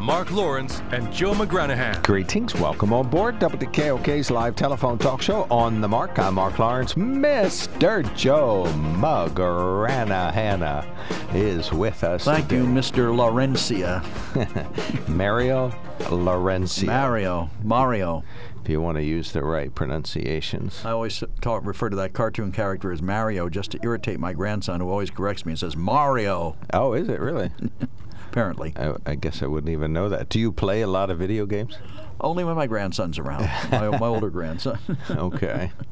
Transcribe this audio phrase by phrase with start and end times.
[0.00, 2.02] Mark Lawrence and Joe McGranahan.
[2.02, 2.54] Greetings.
[2.54, 6.18] Welcome on board WKOK's live telephone talk show on the mark.
[6.18, 6.94] I'm Mark Lawrence.
[6.94, 8.14] Mr.
[8.14, 8.64] Joe
[8.98, 10.84] McGranahan
[11.34, 12.24] is with us.
[12.24, 12.62] Thank today.
[12.62, 13.14] you, Mr.
[13.14, 14.02] Laurencia.
[15.08, 15.70] Mario
[16.00, 16.86] Laurencia.
[16.86, 17.48] Mario.
[17.62, 18.24] Mario.
[18.62, 20.82] if you want to use the right pronunciations.
[20.84, 24.80] I always talk, refer to that cartoon character as Mario just to irritate my grandson
[24.80, 27.50] who always corrects me and says Mario, Oh, is it really?
[28.34, 28.72] apparently.
[28.76, 30.28] I, I guess I wouldn't even know that.
[30.28, 31.78] Do you play a lot of video games?
[32.20, 34.78] Only when my grandson's around, my, my older grandson.
[35.08, 35.70] Okay.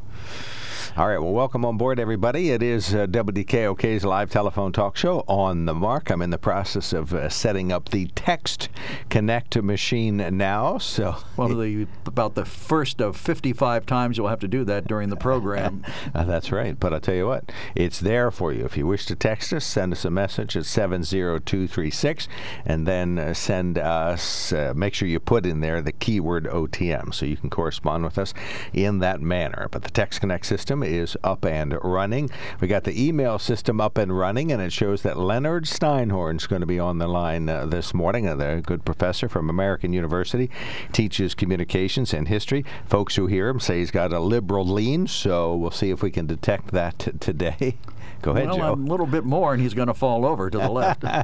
[0.95, 1.17] All right.
[1.17, 2.51] Well, welcome on board, everybody.
[2.51, 6.11] It is uh, WDKOK's live telephone talk show on the mark.
[6.11, 8.69] I'm in the process of uh, setting up the text
[9.09, 10.77] connect machine now.
[10.77, 14.87] So, One of the about the first of 55 times you'll have to do that
[14.87, 15.83] during the program.
[16.15, 16.79] Uh, that's right.
[16.79, 18.65] But I'll tell you what, it's there for you.
[18.65, 22.29] If you wish to text us, send us a message at 70236
[22.67, 27.15] and then uh, send us, uh, make sure you put in there the keyword OTM
[27.15, 28.35] so you can correspond with us
[28.75, 29.69] in that manner.
[29.71, 32.31] But the Text Connect system is up and running.
[32.61, 36.47] We got the email system up and running, and it shows that Leonard Steinhorn is
[36.47, 38.25] going to be on the line uh, this morning.
[38.39, 40.51] The good professor from American University
[40.93, 42.65] teaches communications and history.
[42.87, 46.11] Folks who hear him say he's got a liberal lean, so we'll see if we
[46.11, 47.77] can detect that t- today.
[48.23, 48.73] Go ahead, well, Joe.
[48.73, 51.05] a little bit more, and he's going to fall over to the left.
[51.05, 51.21] All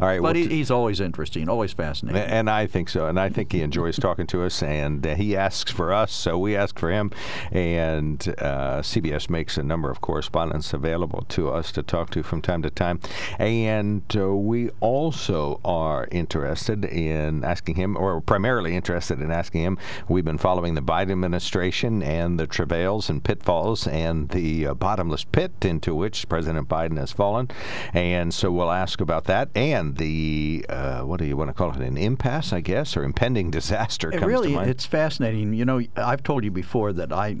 [0.00, 0.20] right.
[0.20, 2.22] well, but he, he's always interesting, always fascinating.
[2.22, 3.06] and I think so.
[3.06, 6.38] And I think he enjoys talking to us, and uh, he asks for us, so
[6.38, 7.10] we ask for him.
[7.50, 12.42] And uh, CBS makes a number of correspondents available to us to talk to from
[12.42, 13.00] time to time.
[13.38, 19.78] And uh, we also are interested in asking him, or primarily interested in asking him.
[20.08, 25.24] We've been following the Biden administration and the travails and pitfalls and the uh, bottomless
[25.24, 27.50] pit into which President Biden has fallen.
[27.92, 31.70] And so we'll ask about that and the, uh, what do you want to call
[31.70, 34.70] it, an impasse, I guess, or impending disaster It comes really, to mind.
[34.70, 35.52] it's fascinating.
[35.54, 37.36] You know, I've told you before that I,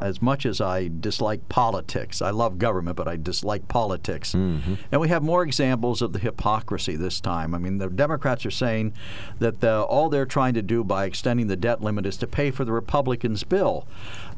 [0.00, 4.32] as much as I dislike politics, I love government, but I dislike politics.
[4.32, 4.74] Mm-hmm.
[4.92, 7.54] And we have more examples of the hypocrisy this time.
[7.54, 8.92] I mean, the Democrats are saying
[9.38, 12.50] that the, all they're trying to do by extending the debt limit is to pay
[12.50, 13.86] for the Republicans' bill.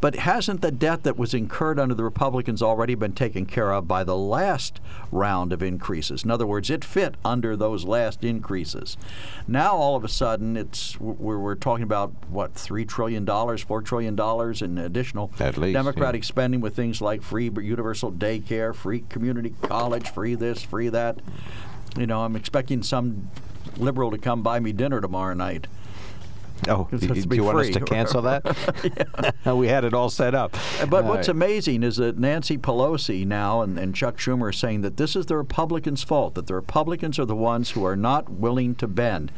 [0.01, 3.89] But hasn't the debt that was incurred under the Republicans already been taken care of
[3.89, 4.81] by the last
[5.11, 6.25] round of increases?
[6.25, 8.97] In other words, it fit under those last increases.
[9.47, 13.83] Now all of a sudden, it's we're, we're talking about what three trillion dollars, four
[13.83, 19.05] trillion dollars in additional At least, Democratic spending with things like free universal daycare, free
[19.09, 21.21] community college, free this, free that.
[21.99, 23.31] You know, I'm expecting some
[23.77, 25.67] liberal to come buy me dinner tomorrow night.
[26.69, 29.35] oh, do you, to do be you want us to cancel that?
[29.57, 30.57] we had it all set up.
[30.89, 31.37] But All what's right.
[31.37, 35.27] amazing is that Nancy Pelosi now and, and Chuck Schumer are saying that this is
[35.27, 39.31] the Republicans' fault, that the Republicans are the ones who are not willing to bend.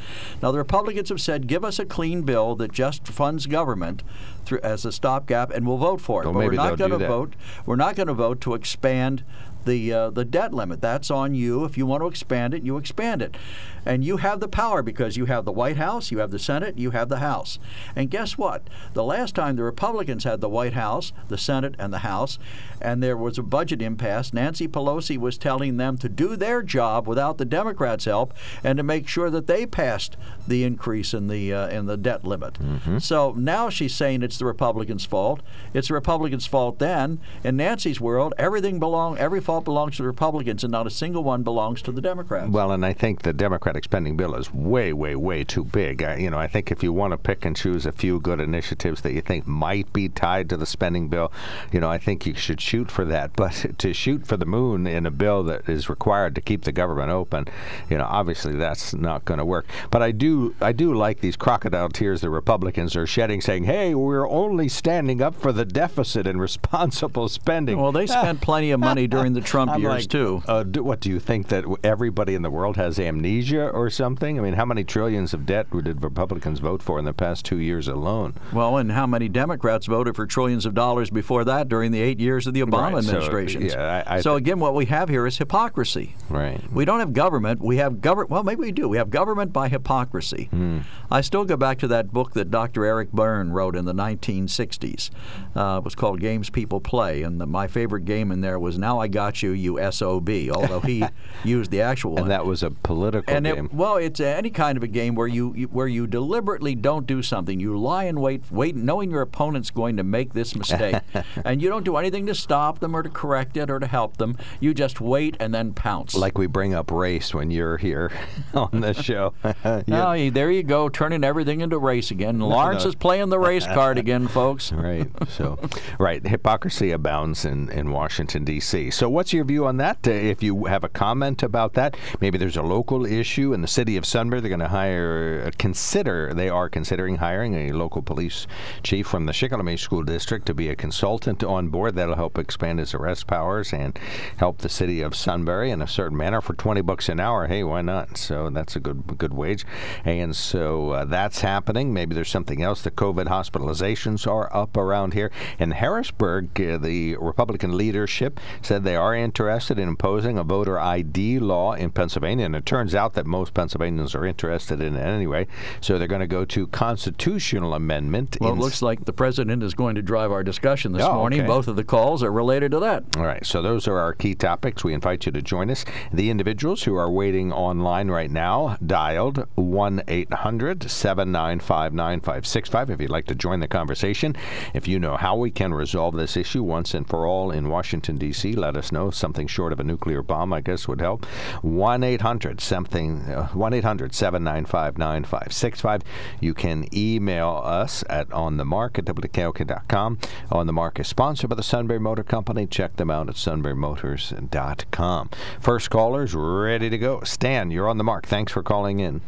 [0.42, 4.02] Now, the Republicans have said, give us a clean bill that just funds government
[4.44, 6.26] through, as a stopgap, and we'll vote for it.
[6.26, 7.34] Well, but we're not going to vote.
[7.66, 9.24] We're not going to vote to expand
[9.64, 10.80] the uh, the debt limit.
[10.80, 11.64] That's on you.
[11.64, 13.36] If you want to expand it, you expand it,
[13.84, 16.78] and you have the power because you have the White House, you have the Senate,
[16.78, 17.58] you have the House.
[17.96, 18.62] And guess what?
[18.94, 22.38] The last time the Republicans had the White House, the Senate, and the House,
[22.80, 27.06] and there was a budget impasse, Nancy Pelosi was telling them to do their job
[27.06, 28.32] without the Democrats' help
[28.64, 30.16] and to make sure that they passed
[30.46, 32.58] the increase in the uh, in the debt limit.
[33.00, 35.40] So now she's saying it's the Republicans' fault.
[35.74, 37.20] It's the Republicans' fault then.
[37.44, 41.24] In Nancy's world, everything belong every fault belongs to the Republicans and not a single
[41.24, 42.52] one belongs to the Democrats.
[42.52, 46.04] Well, and I think the Democratic spending bill is way, way, way too big.
[46.04, 48.38] Uh, you know, I think if you want to pick and choose a few good
[48.38, 51.32] initiatives that you think might be tied to the spending bill,
[51.72, 53.32] you know, I think you should shoot for that.
[53.40, 56.72] But to shoot for the moon in a bill that is required to keep the
[56.72, 57.46] government open,
[57.88, 59.66] you know, obviously that's not going to work.
[59.90, 63.94] But I do, I do like these crocodile tears the Republicans are shedding, saying, "Hey,
[63.94, 68.78] we're only standing up for the deficit and responsible spending." well, they spent plenty of
[68.78, 70.42] money during the the Trump I'm years like, too.
[70.46, 74.38] Uh, do, what do you think that everybody in the world has amnesia or something?
[74.38, 77.58] I mean, how many trillions of debt did Republicans vote for in the past two
[77.58, 78.34] years alone?
[78.52, 82.20] Well, and how many Democrats voted for trillions of dollars before that during the eight
[82.20, 83.62] years of the Obama Right, so, administration?
[83.62, 86.14] yeah, I- I so again, what we have here is hypocrisy.
[86.28, 86.60] Right.
[86.72, 87.60] We don't have government.
[87.60, 88.30] We have government.
[88.30, 88.88] Well, maybe we do.
[88.88, 90.44] We have government by hypocrisy.
[90.50, 90.78] Hmm.
[91.10, 92.84] I still go back to that book that Dr.
[92.84, 95.10] Eric Berne wrote in the 1960s.
[95.56, 98.78] Uh, it was called Games People Play, and the, my favorite game in there was
[98.78, 101.04] "Now I Got You, You Sob." Although he
[101.44, 102.22] used the actual one.
[102.22, 103.66] And that was a political and game.
[103.66, 107.06] it, well, it's any kind of a game where you, you where you deliberately don't
[107.06, 107.58] do something.
[107.60, 110.96] You lie in wait, wait, knowing your opponent's going to make this mistake,
[111.44, 114.16] and you don't do anything to stop them or to correct it or to help
[114.16, 114.36] them.
[114.60, 116.14] You just wait and then pounce.
[116.14, 118.10] like we bring up race when you're here
[118.54, 119.32] on the show.
[119.44, 120.04] Oh, Yeah.
[120.08, 122.38] y- there you go, turning everything into race again.
[122.40, 122.88] Lawrence no.
[122.90, 124.72] is playing the race card again, folks.
[124.72, 125.08] Right.
[125.28, 125.58] So,
[125.98, 126.24] right.
[126.26, 128.90] Hypocrisy abounds in, in Washington, D.C.
[128.90, 130.08] So, what's your view on that?
[130.08, 133.68] Uh, if you have a comment about that, maybe there's a local issue in the
[133.68, 134.40] city of Sunbury.
[134.40, 138.46] They're going to hire, uh, consider, they are considering hiring a local police
[138.82, 141.96] chief from the Shikellamy School District to be a consultant on board.
[141.96, 143.98] That'll help expand his arrest powers and
[144.38, 147.46] help the city of Sunbury in a certain manner for 20 bucks an hour.
[147.46, 148.16] Hey, why not?
[148.16, 149.66] So, that's a good good wage.
[150.02, 151.92] And so uh, that's happening.
[151.92, 152.80] Maybe there's something else.
[152.80, 155.30] The COVID hospitalizations are up around here.
[155.58, 161.38] In Harrisburg, uh, the Republican leadership said they are interested in imposing a voter ID
[161.38, 162.46] law in Pennsylvania.
[162.46, 165.46] And it turns out that most Pennsylvanians are interested in it anyway.
[165.80, 168.36] So they're going to go to constitutional amendment.
[168.40, 171.40] Well, it looks like the president is going to drive our discussion this Oh, morning.
[171.40, 171.46] okay.
[171.46, 173.04] Both of the calls are related to that.
[173.16, 174.84] All right, so those are our key topics.
[174.84, 175.84] We invite you to join us.
[176.12, 183.10] The individuals who are waiting online right now dialed 1 800 795 9565 if you'd
[183.10, 184.36] like to join the conversation.
[184.74, 188.16] If you know how we can resolve this issue once and for all in Washington,
[188.18, 188.99] D.C., let us know.
[189.08, 191.24] Something short of a nuclear bomb, I guess, would help.
[191.62, 196.02] 1 800 something, uh, 1 800 795 9565.
[196.40, 200.18] You can email us at onthemark at wkok.com.
[200.50, 202.66] On the Mark is sponsored by the Sunbury Motor Company.
[202.66, 205.30] Check them out at sunburymotors.com.
[205.60, 207.22] First caller's ready to go.
[207.22, 208.26] Stan, you're on the mark.
[208.26, 209.20] Thanks for calling in.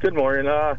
[0.00, 0.46] Good morning.
[0.46, 0.76] Uh,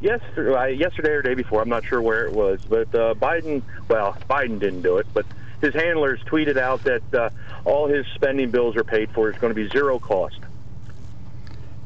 [0.00, 3.62] yesterday, uh, yesterday or day before, I'm not sure where it was, but uh, Biden,
[3.88, 5.26] well, Biden didn't do it, but
[5.62, 7.30] his handlers tweeted out that uh,
[7.64, 9.30] all his spending bills are paid for.
[9.30, 10.36] It's going to be zero cost.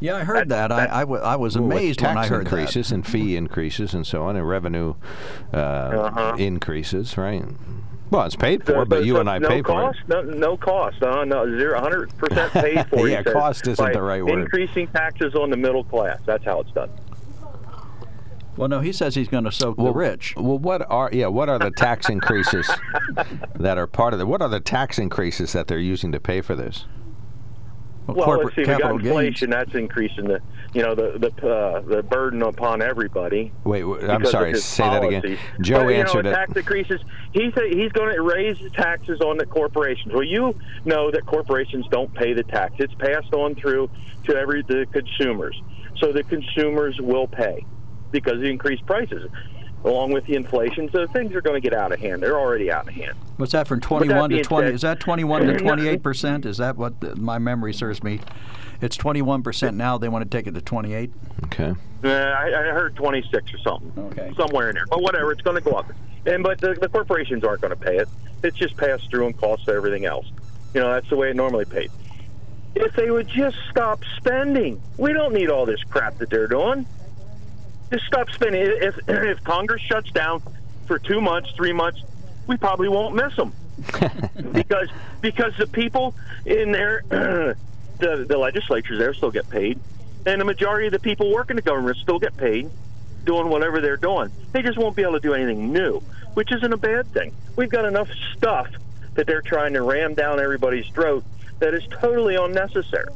[0.00, 0.69] Yeah, I heard that.
[0.69, 3.94] That- I, I, w- I was Well, amazed when I heard increases and fee increases
[3.94, 4.94] and so on, and revenue
[5.55, 6.37] uh, Uh-huh.
[6.38, 7.44] increases, right?
[8.11, 10.26] Well, it's paid for, So- but so- you and I no pay cost, for it.
[10.26, 10.38] No, cost.
[10.38, 11.02] no cost.
[11.02, 13.06] Uh, no, zero, 100% paid for.
[13.06, 14.38] he Yeah, says, cost isn't the right word.
[14.40, 16.19] Increasing taxes on the middle class.
[16.26, 16.90] That's how it's done.
[18.56, 20.35] Well, no, he says he's going to soak Well, the rich.
[20.37, 21.26] Well, what are yeah?
[21.26, 22.69] What are the tax increases
[23.56, 24.26] that are part of it?
[24.26, 26.87] What are the tax increases that they're using to pay for this?
[28.06, 28.61] Well, Well, corporate let's see.
[28.62, 29.06] We got capital gains.
[29.08, 29.50] inflation.
[29.50, 30.41] That's increasing the,
[30.73, 33.53] you know, the the uh, the burden upon everybody.
[33.64, 34.53] Wait, I'm sorry.
[34.53, 35.23] his Say that again.
[35.23, 35.38] policies.
[35.61, 36.35] Joe but, you answered know, it.
[36.35, 37.00] Tax increases.
[37.32, 40.14] He say he's going to raise the taxes on the corporations.
[40.14, 40.55] Well, you
[40.85, 42.75] know that corporations don't pay the tax.
[42.79, 43.91] It's passed on through
[44.25, 45.61] to every the consumers.
[45.99, 47.67] So the consumers will pay
[48.21, 49.31] because of the increased prices,
[49.85, 50.91] along with the inflation.
[50.91, 52.23] So things are going to get out of hand.
[52.23, 53.15] They're already out of hand.
[53.37, 54.67] What's that from that 21 to 20?
[54.67, 56.47] said- Is that 21 to 28 percent?
[56.47, 58.21] Is that what the, my memory serves me?
[58.81, 59.99] It's 21 percent now.
[59.99, 61.11] They want to take it to 28.
[61.45, 61.75] Okay.
[62.05, 63.93] Uh, I, I heard 26 or something.
[64.07, 64.33] Okay.
[64.37, 64.87] Somewhere in there.
[64.87, 65.91] But whatever, it's going to go up.
[66.27, 68.09] And but the, the corporations aren't going to pay it.
[68.43, 70.26] It's just passed through and costs everything else.
[70.75, 71.90] You know, that's the way it normally paid.
[72.75, 76.85] If they would just stop spending, we don't need all this crap that they're doing.
[77.90, 78.62] Just stop spending.
[78.62, 80.43] If if Congress shuts down
[80.87, 82.02] for two months, three months,
[82.47, 83.52] we probably won't miss them
[84.52, 84.88] because
[85.21, 86.14] because the people
[86.45, 87.57] in there, the
[87.99, 89.78] the legislatures there still get paid,
[90.25, 92.71] and the majority of the people working the government still get paid,
[93.25, 94.31] doing whatever they're doing.
[94.52, 96.00] They just won't be able to do anything new,
[96.35, 97.35] which isn't a bad thing.
[97.57, 98.69] We've got enough stuff
[99.14, 101.25] that they're trying to ram down everybody's throat
[101.59, 103.12] that is totally unnecessary.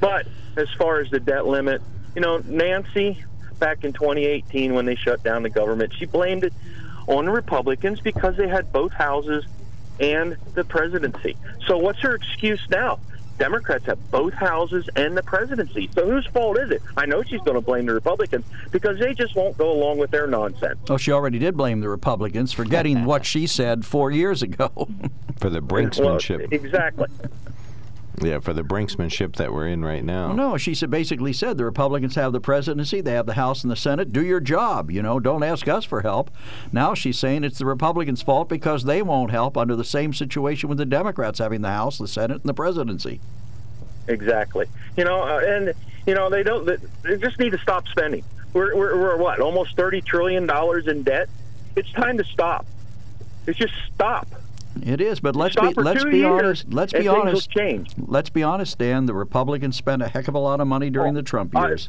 [0.00, 1.82] But as far as the debt limit,
[2.14, 3.24] you know, Nancy
[3.58, 6.52] back in 2018 when they shut down the government, she blamed it
[7.06, 9.44] on the Republicans because they had both houses
[10.00, 11.36] and the presidency.
[11.66, 13.00] So what's her excuse now?
[13.38, 15.88] Democrats have both houses and the presidency.
[15.94, 16.82] So whose fault is it?
[16.96, 20.10] I know she's going to blame the Republicans because they just won't go along with
[20.10, 20.78] their nonsense.
[20.90, 24.70] Oh, she already did blame the Republicans for getting what she said four years ago.
[25.38, 26.52] For the Well, brinksmanship.
[26.52, 27.06] exactly.
[28.20, 30.28] Yeah, for the brinksmanship that we're in right now.
[30.28, 33.62] Well, no, she said basically said the Republicans have the presidency, they have the House
[33.62, 34.12] and the Senate.
[34.12, 35.20] Do your job, you know.
[35.20, 36.30] Don't ask us for help.
[36.72, 40.68] Now she's saying it's the Republicans' fault because they won't help under the same situation
[40.68, 43.20] with the Democrats having the House, the Senate, and the presidency.
[44.08, 44.66] Exactly.
[44.96, 45.74] You know, uh, and
[46.06, 46.64] you know they don't.
[47.02, 48.24] They just need to stop spending.
[48.52, 51.28] We're, we're, we're what almost thirty trillion dollars in debt.
[51.76, 52.66] It's time to stop.
[53.46, 54.26] It's just stop.
[54.86, 56.72] It is, but let's be let's be honest.
[56.72, 57.50] Let's be honest.
[57.50, 57.90] change.
[57.98, 59.06] Let's be honest, Dan.
[59.06, 61.68] The Republicans spent a heck of a lot of money during Oh, the Trump I-
[61.68, 61.88] years.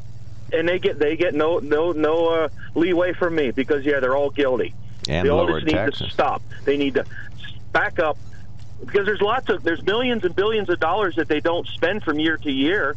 [0.52, 4.16] and they get they get no no no uh, leeway from me because yeah they're
[4.16, 4.74] all guilty.
[5.08, 6.08] And they all just need taxes.
[6.08, 6.42] to stop.
[6.64, 7.04] They need to
[7.72, 8.18] back up
[8.84, 12.18] because there's lots of there's millions and billions of dollars that they don't spend from
[12.18, 12.96] year to year.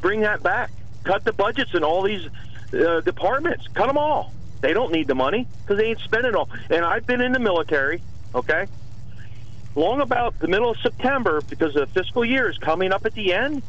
[0.00, 0.70] Bring that back.
[1.04, 2.28] Cut the budgets in all these
[2.74, 3.66] uh, departments.
[3.74, 4.32] Cut them all.
[4.60, 6.50] They don't need the money because they ain't spending it all.
[6.70, 8.02] And I've been in the military.
[8.34, 8.66] Okay.
[9.78, 13.32] Long about the middle of September, because the fiscal year is coming up at the
[13.32, 13.62] end.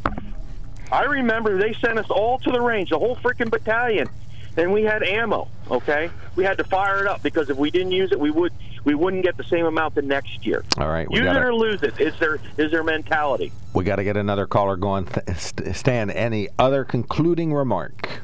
[0.91, 4.09] I remember they sent us all to the range, the whole freaking battalion,
[4.57, 5.47] and we had ammo.
[5.69, 8.51] Okay, we had to fire it up because if we didn't use it, we would
[8.85, 10.65] we wouldn't get the same amount the next year.
[10.79, 12.01] All right, we Use it got or lose it.
[12.01, 13.51] Is their is their mentality?
[13.75, 15.07] we got to get another caller going.
[15.37, 18.21] Stan, any other concluding remark?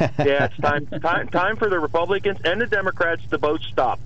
[0.00, 4.00] Yeah, it's time time time for the Republicans and the Democrats to both stop.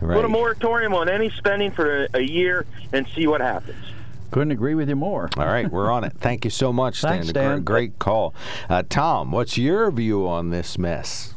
[0.00, 0.16] Right.
[0.16, 3.84] Put a moratorium on any spending for a, a year and see what happens.
[4.30, 5.30] Couldn't agree with you more.
[5.36, 6.12] All right, we're on it.
[6.18, 7.12] Thank you so much, Stan.
[7.12, 7.62] Thanks, Stan.
[7.64, 8.34] Great call.
[8.68, 11.34] Uh, Tom, what's your view on this mess?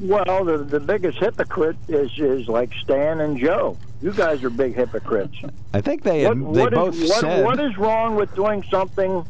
[0.00, 3.76] Well, the, the biggest hypocrite is is like Stan and Joe.
[4.00, 5.36] You guys are big hypocrites.
[5.72, 8.64] I think they What, they what is- both what- said what is wrong with doing
[8.68, 9.24] something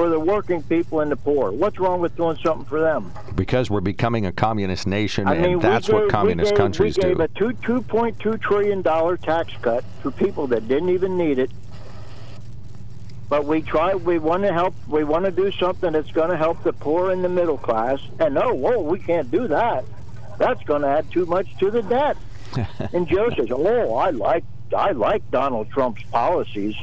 [0.00, 1.52] for the working people and the poor?
[1.52, 3.12] What's wrong with doing something for them?
[3.34, 6.58] because we're becoming a communist nation, I mean, and that's we what communist we gave,
[6.58, 7.22] countries we gave do.
[7.22, 11.38] a two two point two trillion dollar tax cut for people that didn't even need
[11.38, 11.50] it.
[13.28, 13.94] But we try.
[13.94, 14.74] We want to help.
[14.88, 18.00] We want to do something that's going to help the poor and the middle class.
[18.18, 19.84] And no, whoa, we can't do that.
[20.38, 22.16] That's going to add too much to the debt.
[22.94, 26.74] and Joe says, "Oh, I like I like Donald Trump's policies."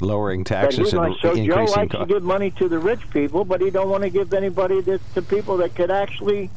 [0.00, 3.08] Lowering taxes he and likes, so Joe increasing likes to give money to the rich
[3.10, 6.50] people, but he don't want to give anybody to, to people that could actually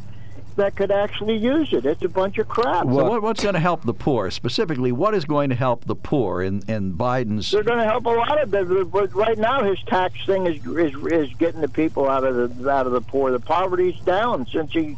[0.55, 1.85] that could actually use it.
[1.85, 2.83] It's a bunch of crap.
[2.83, 4.29] So what, what's going to help the poor?
[4.29, 7.49] Specifically, what is going to help the poor in, in Biden's?
[7.49, 10.65] They're going to help a lot of them, but right now his tax thing is
[10.65, 13.31] is is getting the people out of the out of the poor.
[13.31, 14.97] The poverty's down since he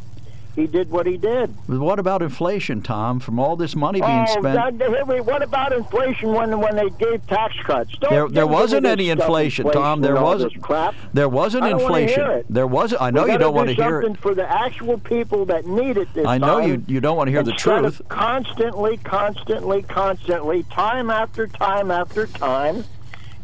[0.54, 1.50] he did what he did.
[1.68, 3.20] What about inflation, Tom?
[3.20, 7.26] From all this money being oh, spent, hey, what about inflation when when they gave
[7.26, 7.92] tax cuts?
[7.98, 10.00] Don't There- there wasn't any stuff, inflation, Tom.
[10.00, 10.60] There wasn't.
[10.60, 10.94] crap.
[11.14, 12.44] there wasn't inflation.
[12.50, 12.94] There was.
[12.98, 14.18] I know you don't want to hear it.
[14.18, 16.12] for the actual people that need it.
[16.12, 16.68] This I know time.
[16.68, 16.84] you.
[16.86, 18.02] You don't want to hear the truth.
[18.08, 22.84] Constantly, constantly, constantly, time after time after time,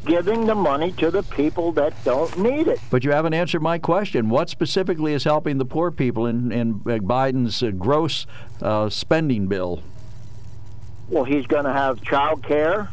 [0.05, 2.81] giving the money to the people that don't need it.
[2.91, 4.29] But you haven't answered my question.
[4.29, 8.27] What specifically is helping the poor people in, in uh, Biden's uh, gross
[8.63, 9.83] uh, spending bill?
[11.09, 12.91] Well, he's going to have child care.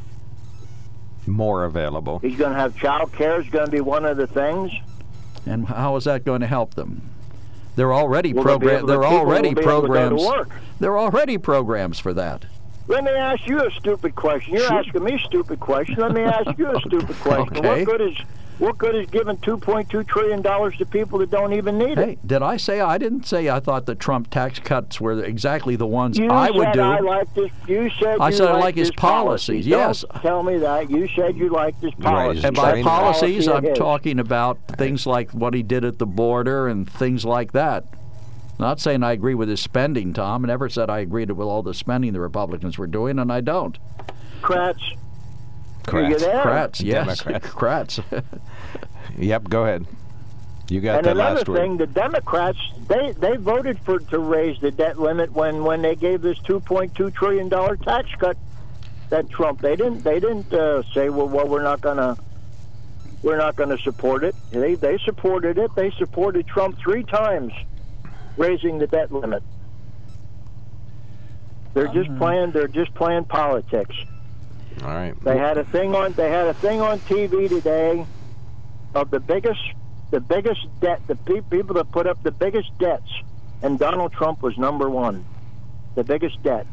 [1.27, 2.19] More available.
[2.19, 3.41] He's going to have child care.
[3.41, 4.71] Is going to be one of the things.
[5.45, 7.09] And how is that going to help them?
[7.75, 8.77] They're already Well, they'll be program.
[8.79, 10.24] able- There are people will already be able to go to programs.
[10.25, 10.50] work.
[10.79, 12.45] There are already programs for that.
[12.87, 14.53] Let me ask you a stupid question.
[14.53, 14.79] You're Sure.
[14.79, 15.97] asking me stupid questions.
[15.97, 17.57] Let me ask you a stupid question.
[17.57, 17.83] Okay.
[17.83, 18.17] What good is
[18.57, 21.97] what good is giving 2.2 trillion dollars to people that don't even need it?
[21.97, 25.75] Hey, did I say I didn't say I thought the Trump tax cuts were exactly
[25.75, 26.79] the ones You I would do?
[26.79, 27.51] I like this.
[27.67, 30.05] You said I you said I like his policies, yes.
[30.09, 30.89] Don't tell me that.
[30.89, 32.45] You said you liked his policies.
[32.45, 36.69] and by policies, Policy I'm talking about things like what he did at the border
[36.69, 37.83] and things like that.
[38.57, 40.45] Not saying I agree with his spending, Tom.
[40.45, 43.41] I never said I agreed with all the spending the Republicans were doing, and I
[43.41, 43.77] don't.
[44.41, 44.81] Democrats.
[45.91, 48.00] Are you Kratz, yes, Democrats.
[48.01, 48.24] Kratz.
[49.17, 49.85] Yep, go ahead.
[50.69, 51.89] You got And that another last thing, word.
[51.89, 52.57] the Democrats
[52.88, 57.13] they they voted for to raise the debt limit when when they gave this 2.2
[57.13, 58.35] trillion dollar tax cut
[59.09, 62.17] that Trump they didn't they didn't uh, say well well we're not gonna
[63.21, 67.53] we're not gonna support it they they supported it they supported Trump three times
[68.37, 69.43] raising the debt limit
[71.73, 72.17] they're just Uh-huh.
[72.19, 73.95] playing they're just playing politics
[74.83, 75.13] All right.
[75.23, 76.13] they had a thing on.
[76.13, 78.05] They had a thing on TV today
[78.93, 79.61] of the biggest,
[80.11, 81.01] the biggest debt.
[81.07, 83.09] The pe- people that put up the biggest debts,
[83.61, 85.25] and Donald Trump was number one.
[85.95, 86.67] The biggest debt.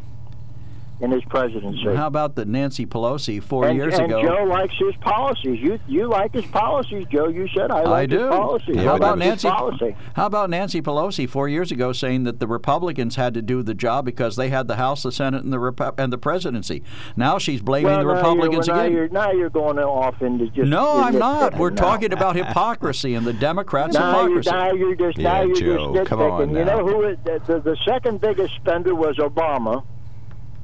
[1.01, 1.95] In his presidency.
[1.97, 4.23] How about the Nancy Pelosi four and, years and ago?
[4.23, 5.59] Joe likes his policies.
[5.61, 7.29] You you like his policies, Joe.
[7.29, 8.19] You said I like I do.
[8.21, 8.77] his policies.
[8.77, 9.49] How I about Nancy?
[9.49, 9.97] policy?
[10.15, 13.75] How about Nancy Pelosi four years ago saying that the Republicans had to do the
[13.75, 16.85] job because they had the House, the Senate, and the Repu- and the presidency?
[17.17, 18.93] Now she's blaming well, the Republicans you're, well, again.
[18.93, 20.69] Now you're, now you're going off into just.
[20.69, 21.57] no, you're I'm not.
[21.59, 21.83] We're now.
[21.83, 24.51] talking about hypocrisy and the Democrats' Now you're, hypocrisy.
[24.53, 26.41] now you're just Yeah, now you're Joe, just come nitpicking.
[26.43, 26.87] on you know now.
[26.87, 29.85] who it, the, the the second biggest spender was Obama,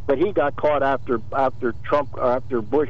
[0.08, 2.88] but he got caught after after Trump after Bush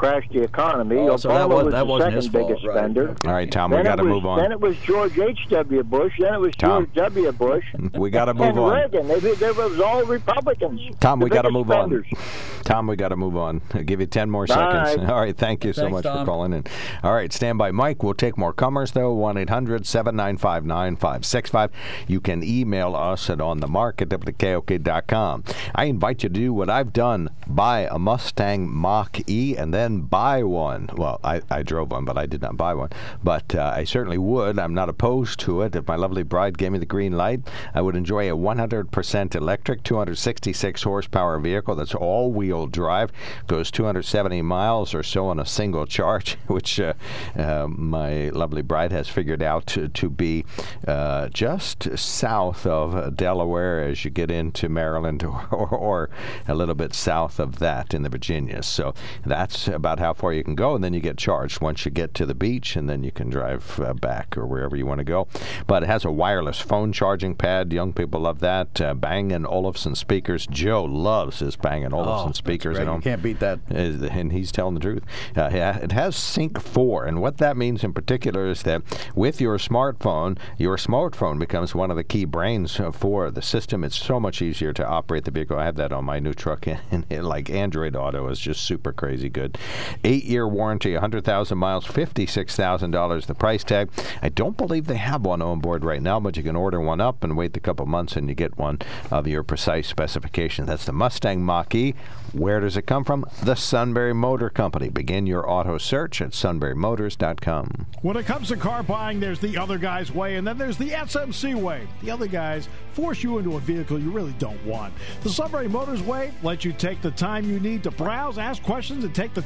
[0.00, 0.96] crashed the economy.
[0.96, 2.76] Oh, Obama so that was- was that the wasn't second his fault, biggest right.
[2.78, 3.14] spender.
[3.26, 4.38] All right, Tom, we Then got to move on.
[4.38, 5.38] Then it was George H.
[5.50, 5.82] W.
[5.82, 6.14] Bush.
[6.18, 6.86] Then it was Tom.
[6.94, 7.32] George W.
[7.32, 7.64] Bush.
[7.94, 8.72] We got to move and on.
[8.72, 9.08] Reagan.
[9.08, 10.80] They, they was all Republicans.
[11.00, 12.06] Tom, The we got to move spenders.
[12.16, 12.18] on.
[12.64, 13.60] Tom, we got to move on.
[13.74, 14.54] I'll give you 10 more Bye.
[14.84, 15.10] seconds.
[15.10, 16.64] All right, thank you so Thanks, much for calling in.
[17.02, 18.02] All right, stand by, Mike.
[18.02, 19.12] We'll take more comers, though.
[19.12, 21.70] 1 800 795 9565.
[22.06, 25.44] You can email us at onthemark at WKOK.com.
[25.74, 29.89] I invite you to do what I've done buy a Mustang Mach E and then
[29.98, 30.88] buy one.
[30.94, 32.90] Well, I, I drove one, but I did not buy one.
[33.24, 34.58] But uh, I certainly would.
[34.58, 35.74] I'm not opposed to it.
[35.74, 37.40] If my lovely bride gave me the green light,
[37.74, 43.10] I would enjoy a 100% electric, 266 horsepower vehicle that's all wheel drive,
[43.46, 46.94] goes 270 miles or so on a single charge, which uh,
[47.36, 50.44] uh, my lovely bride has figured out to, to be
[50.86, 56.10] uh, just south of Delaware as you get into Maryland or, or, or
[56.46, 58.62] a little bit south of that in the Virginia.
[58.62, 58.94] So
[59.24, 62.14] that's about how far you can go, and then you get charged once you get
[62.14, 65.04] to the beach, and then you can drive uh, back or wherever you want to
[65.04, 65.28] go.
[65.66, 67.72] But it has a wireless phone charging pad.
[67.72, 68.80] Young people love that.
[68.80, 70.46] Uh, Bang and Olufsen speakers.
[70.46, 73.02] Joe loves his Bang and Olufsen Oh, speakers at You home.
[73.02, 73.60] can't beat that.
[73.68, 75.04] and he's telling the truth.
[75.36, 78.82] Uh, yeah, it has Sync 4, and what that means in particular is that
[79.14, 83.84] with your smartphone, your smartphone becomes one of the key brains uh, for the system.
[83.84, 85.58] It's so much easier to operate the vehicle.
[85.58, 88.92] I have that on my new truck, and it, like Android Auto is just super
[88.92, 89.58] crazy good.
[90.04, 93.90] Eight-year warranty, 100,000 miles, $56,000 the price tag.
[94.22, 97.00] I don't believe they have one on board right now, but you can order one
[97.00, 98.78] up and wait a couple months, and you get one
[99.10, 100.68] of your precise specifications.
[100.68, 101.94] That's the Mustang Mach-E.
[102.32, 103.26] Where does it come from?
[103.42, 104.88] The Sunbury Motor Company.
[104.88, 107.86] Begin your auto search at sunburymotors.com.
[108.02, 110.90] When it comes to car buying, there's the other guy's way, and then there's the
[110.90, 111.88] SMC way.
[112.02, 114.94] The other guys force you into a vehicle you really don't want.
[115.22, 119.04] The Sunbury Motors way lets you take the time you need to browse, ask questions,
[119.04, 119.42] and take the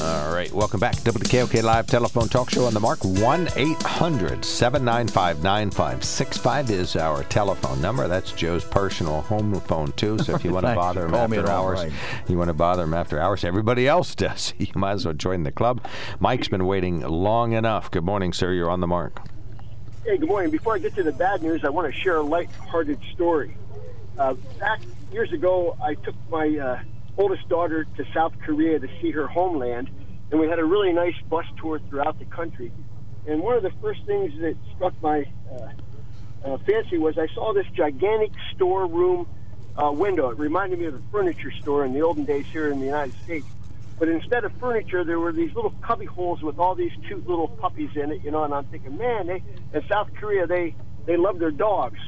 [0.00, 2.98] All right, welcome back to WKOK Live Telephone Talk Show on the Mark.
[3.04, 8.08] 1 800 795 9565 is our telephone number.
[8.08, 10.18] That's Joe's personal home phone, too.
[10.18, 11.92] So if you want to bother him after all, hours, right.
[12.26, 14.54] you want to bother him after hours, everybody else does.
[14.58, 15.86] You might as well join the club.
[16.18, 17.90] Mike's been waiting long enough.
[17.90, 18.52] Good morning, sir.
[18.52, 19.20] You're on the mark.
[20.04, 20.50] Hey, good morning.
[20.50, 23.56] Before I get to the bad news, I want to share a light-hearted story.
[24.18, 24.80] Uh, back
[25.12, 26.80] years ago, I took my uh,
[27.18, 29.90] oldest daughter to South Korea to see her homeland,
[30.30, 32.72] and we had a really nice bus tour throughout the country.
[33.26, 35.68] And one of the first things that struck my uh,
[36.44, 39.26] uh, fancy was I saw this gigantic storeroom
[39.76, 40.30] uh, window.
[40.30, 43.14] It reminded me of a furniture store in the olden days here in the United
[43.24, 43.46] States.
[43.98, 47.48] But instead of furniture, there were these little cubby holes with all these cute little
[47.48, 48.44] puppies in it, you know.
[48.44, 50.74] And I'm thinking, man, they in South Korea they
[51.06, 51.98] they love their dogs.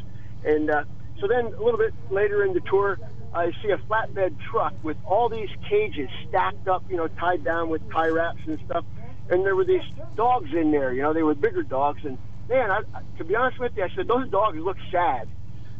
[0.44, 0.84] And uh,
[1.20, 2.98] so then a little bit later in the tour,
[3.34, 7.68] I see a flatbed truck with all these cages stacked up, you know, tied down
[7.68, 8.84] with tie wraps and stuff.
[9.30, 9.82] And there were these
[10.16, 12.04] dogs in there, you know, they were bigger dogs.
[12.04, 12.82] And man, I,
[13.18, 15.28] to be honest with you, I said those dogs look sad.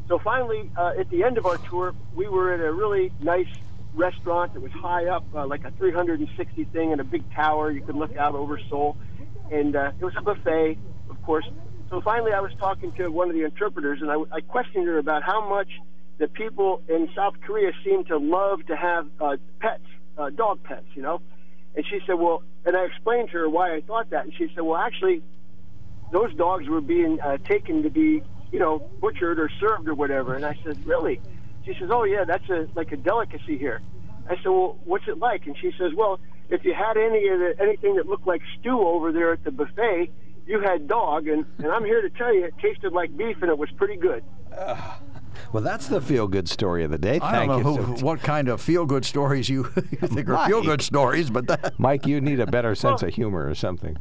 [0.09, 3.48] So finally, uh, at the end of our tour, we were at a really nice
[3.94, 7.70] restaurant that was high up, uh, like a 360 thing in a big tower.
[7.70, 8.96] You could look out over Seoul,
[9.51, 10.79] and uh, it was a buffet,
[11.11, 11.46] of course.
[11.90, 14.98] So finally, I was talking to one of the interpreters, and I, I questioned her
[14.98, 15.68] about how much
[16.18, 19.85] the people in South Korea seem to love to have uh, pets,
[20.18, 21.22] uh, dog pets, you know.
[21.77, 24.51] And she said, well, and I explained to her why I thought that, and she
[24.55, 25.22] said, well, actually,
[26.12, 28.22] those dogs were being uh, taken to be
[28.53, 30.35] you know, butchered or served or whatever.
[30.35, 31.20] And I said, really?
[31.64, 33.81] She says, oh yeah, that's a like a delicacy here.
[34.27, 35.46] I said, well, what's it like?
[35.46, 36.20] And she says, well,
[36.51, 39.51] if you had any of the, anything that looked like stew over there at the
[39.51, 40.11] buffet,
[40.48, 43.50] you had dog, and, and I'm here to tell you, it tasted like beef, and
[43.50, 44.24] it was pretty good.
[45.52, 47.20] Well, that's the feel good story of the day.
[47.22, 47.82] I Thank don't know you.
[47.82, 51.30] who, so- what kind of feel good stories you, you think are feel good stories,
[51.30, 51.78] but that.
[51.78, 53.96] Mike, you need a better sense of humor or something.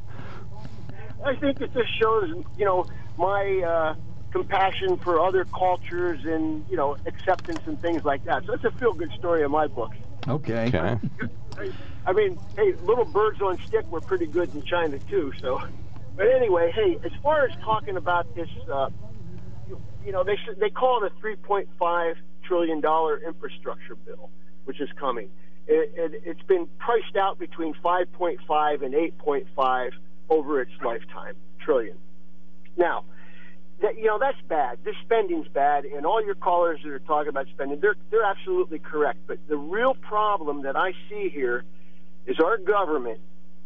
[1.23, 2.85] I think it just shows, you know,
[3.17, 3.95] my uh,
[4.31, 8.43] compassion for other cultures and, you know, acceptance and things like that.
[8.45, 9.93] So it's a feel good story in my book.
[10.27, 10.67] Okay.
[10.67, 10.79] Okay.
[11.59, 11.71] I-
[12.05, 15.33] I mean, hey, little birds on stick were pretty good in China too.
[15.41, 15.61] So,
[16.17, 18.89] but anyway, hey, as far as talking about this, uh,
[19.69, 24.29] you, you know, they they call it a 3.5 trillion dollar infrastructure bill,
[24.65, 25.29] which is coming.
[25.67, 29.91] It, it, it's been priced out between 5.5 and 8.5
[30.29, 31.97] over its lifetime trillion.
[32.77, 33.03] Now,
[33.81, 34.79] that, you know that's bad.
[34.83, 38.79] This spending's bad, and all your callers that are talking about spending, they're they're absolutely
[38.79, 39.19] correct.
[39.27, 41.63] But the real problem that I see here
[42.25, 43.19] is our government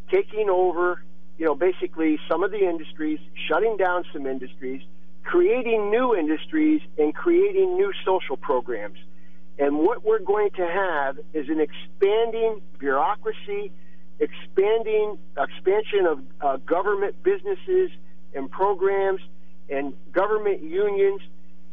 [0.09, 1.01] taking over,
[1.37, 4.81] you know, basically some of the industries, shutting down some industries,
[5.23, 8.97] creating new industries, and creating new social programs.
[9.57, 13.71] And what we're going to have is an expanding bureaucracy,
[14.19, 17.91] expanding expansion of uh, government businesses
[18.33, 19.21] and programs
[19.69, 21.21] and government unions.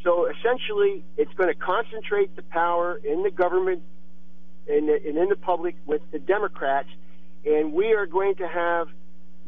[0.05, 3.83] So essentially, it's going to concentrate the power in the government
[4.69, 6.89] and, and in the public with the Democrats,
[7.45, 8.89] and we are going to have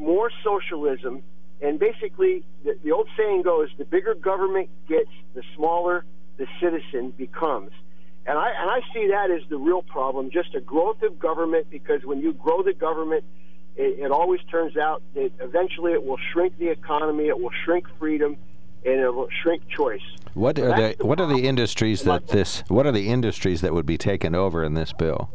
[0.01, 1.23] more socialism.
[1.63, 6.05] And basically, the, the old saying goes: the bigger government gets, the smaller
[6.39, 7.71] the citizen becomes.
[8.27, 11.69] And I and I see that as the real problem, just a growth of government.
[11.71, 13.25] Because when you grow the government,
[13.77, 17.87] it, it always turns out that eventually it will shrink the economy, it will shrink
[17.99, 18.37] freedom,
[18.85, 20.01] and it will shrink choice.
[20.33, 23.75] What are the the what are the industries that this what are the industries that
[23.75, 25.31] would be taken over in this bill?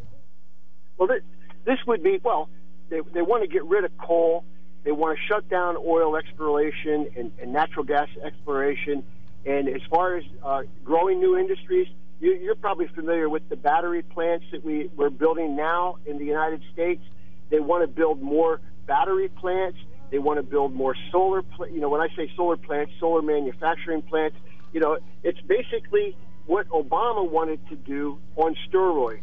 [0.98, 1.22] Well, this,
[1.66, 2.50] this would be well.
[2.90, 4.44] They, they want to get rid of coal.
[4.86, 9.04] They want to shut down oil exploration and, and natural gas exploration.
[9.44, 11.88] And as far as uh, growing new industries,
[12.22, 16.26] you, you're probably familiar with the battery plants that we, we're building now in the
[16.26, 17.02] United States.
[17.50, 19.80] They want to build more battery plants.
[20.12, 21.42] They want to build more solar.
[21.42, 24.38] Pl- you know, when I say solar plants, solar manufacturing plants.
[24.72, 29.22] You know, it's basically what Obama wanted to do on steroids.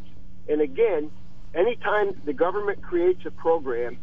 [0.49, 1.13] And again,
[1.55, 3.99] anytime the government creates a program,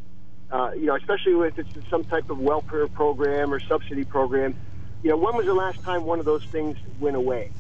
[0.52, 4.56] uh, you know, especially if it's some type of welfare program or subsidy program,
[5.04, 7.52] you know, when was the last time one of those things went away?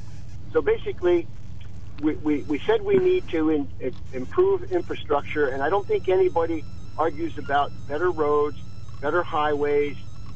[0.51, 1.27] So basically,
[2.01, 6.09] we, we, we said we need to in, in, improve infrastructure, and I don't think
[6.09, 6.63] anybody
[6.97, 8.57] argues about better roads,
[9.01, 9.95] better highways,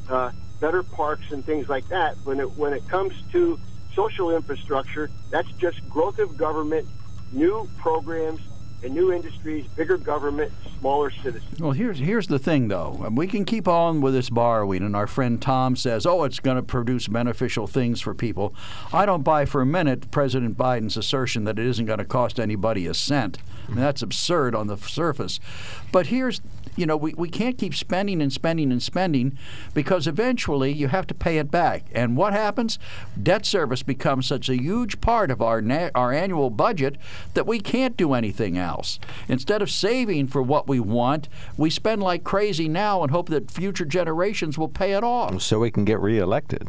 [0.10, 2.16] uh, better parks, and things like that.
[2.24, 3.60] When it when it comes to
[3.96, 6.88] social infrastructure, that's just growth of government,
[7.32, 8.42] new programs,
[8.84, 11.60] and new industries, bigger government, smaller citizens.
[11.60, 13.10] Well, here's here's the thing, though.
[13.12, 16.58] We can keep on with this borrowing, and our friend Tom says, "Oh, it's going
[16.58, 18.54] to produce beneficial things for people."
[18.92, 22.40] I don't buy for a minute President Biden's assertion that it isn't going to cost
[22.40, 23.38] anybody a cent.
[23.66, 25.40] I mean, that's absurd on the surface.
[25.92, 26.42] But here's
[26.76, 29.38] you know, we, we can't keep spending and spending and spending
[29.74, 31.86] because eventually you have to pay it back.
[31.94, 32.80] And what happens?
[33.22, 36.98] Debt service becomes such a huge part of our na- our annual budget
[37.34, 39.00] that we can't do anything else.
[39.28, 43.52] Instead of saving for what we want, we spend like crazy now and hope that
[43.52, 45.42] future generations will pay it off.
[45.42, 46.68] So we can get reelected.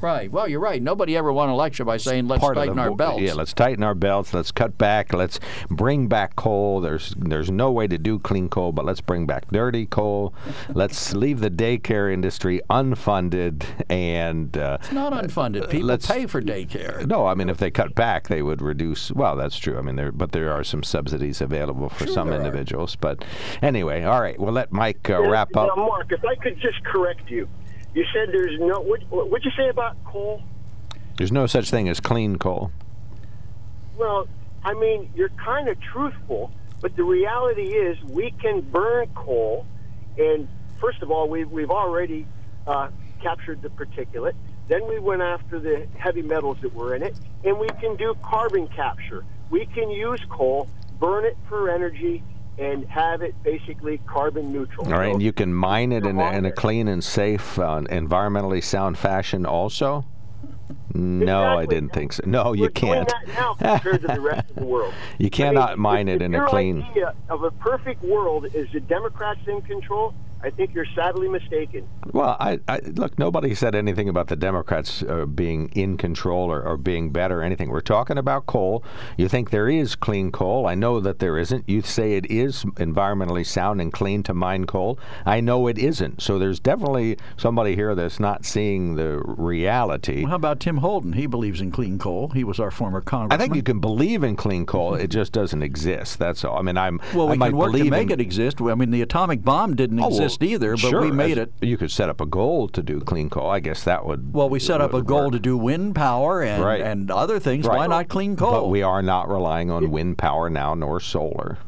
[0.00, 0.30] Right.
[0.30, 0.80] Well, you're right.
[0.82, 3.22] Nobody ever won an election by saying let's Part tighten the- our belts.
[3.22, 4.32] Yeah, let's tighten our belts.
[4.32, 5.12] Let's cut back.
[5.12, 6.80] Let's bring back coal.
[6.80, 10.32] There's there's no way to do clean coal, but let's bring back dirty coal.
[10.74, 14.56] let's leave the daycare industry unfunded and.
[14.56, 15.68] Uh, It's not unfunded.
[15.70, 17.06] People let's- pay for daycare.
[17.06, 19.10] no, I mean if they cut back, they would reduce.
[19.12, 19.78] Well, that's true.
[19.78, 22.44] I mean, there but there are some subsidies available for Sure some there are.
[22.44, 22.96] individuals.
[22.96, 23.24] But
[23.62, 24.38] anyway, all right.
[24.38, 25.76] We'll let Mike uh, Now, wrap up.
[25.76, 27.48] Now, Mark, if I could just correct you,
[27.94, 28.80] you said there's no.
[28.80, 30.42] What what'd you say about coal?
[31.16, 32.70] There's no such thing as clean coal.
[33.96, 34.28] Well,
[34.64, 39.66] I mean, you're kind of truthful, but the reality is we can burn coal,
[40.16, 40.48] and
[40.80, 42.26] first of all, we, we've already
[42.66, 44.34] uh, captured the particulate.
[44.68, 48.14] Then we went after the heavy metals that were in it, and we can do
[48.22, 49.24] carbon capture.
[49.50, 50.68] We can use coal,
[51.00, 52.22] burn it for energy,
[52.58, 54.86] and have it basically carbon neutral.
[54.86, 57.58] All right, So- and you can mine it in a, in a clean and safe,
[57.58, 60.04] uh, environmentally sound fashion also?
[60.94, 62.22] No, I didn't think so.
[62.26, 63.12] No, We're you can't.
[63.28, 64.92] now compared to the rest of the world.
[65.18, 66.82] You I cannot mean, mine it in a clean.
[66.82, 70.14] idea of a perfect world is the Democrats in control.
[70.42, 71.88] I think you're sadly mistaken.
[72.12, 73.18] Well, I, I look.
[73.18, 77.42] Nobody said anything about the Democrats uh, being in control or, or being better or
[77.42, 77.70] anything.
[77.70, 78.84] We're talking about coal.
[79.16, 80.66] You think there is clean coal?
[80.66, 81.68] I know that there isn't.
[81.68, 84.98] You say it is environmentally sound and clean to mine coal.
[85.26, 86.22] I know it isn't.
[86.22, 90.22] So there's definitely somebody here that's not seeing the reality.
[90.22, 91.14] Well, how about Tim Holden?
[91.14, 92.28] He believes in clean coal.
[92.28, 93.40] He was our former congressman.
[93.40, 94.94] I think you can believe in clean coal.
[94.94, 96.18] it just doesn't exist.
[96.20, 96.58] That's all.
[96.58, 97.00] I mean, I'm.
[97.12, 98.60] Well, we I might can work to make in, it exist.
[98.60, 101.52] I mean, the atomic bomb didn't Oh, well, exist either, but sure, we made it.
[101.60, 103.50] You could set up a goal to do clean coal.
[103.50, 104.32] I guess that would.
[104.32, 105.32] Well, we set up a goal work.
[105.32, 106.80] to do wind power and, Right.
[106.80, 107.66] and other things.
[107.66, 107.76] Right.
[107.78, 108.52] Why not clean coal?
[108.52, 111.58] But we are not relying on wind power now, nor solar.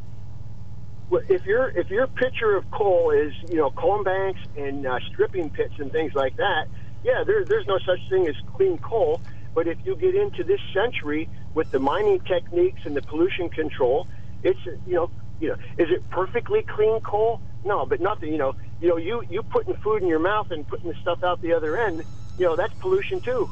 [1.10, 4.98] Well, if your if your picture of coal is you know coal banks and uh,
[5.12, 6.68] stripping pits and things like that,
[7.02, 9.20] yeah, there, there's no such thing as clean coal.
[9.52, 14.06] But if you get into this century with the mining techniques and the pollution control,
[14.44, 15.10] it's you know
[15.40, 17.40] you know is it perfectly clean coal?
[17.64, 18.33] No, but nothing.
[18.33, 21.22] You know you know you you putting food in your mouth and putting the stuff
[21.24, 22.05] out the other end.
[22.38, 23.50] You know that's pollution too.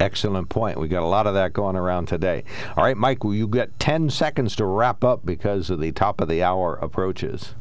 [0.00, 0.78] Excellent point.
[0.78, 2.44] We got a lot of that going around today.
[2.76, 6.20] All right, Mike, well, you got 10 seconds to wrap up because of the top
[6.20, 7.56] of the hour approaches.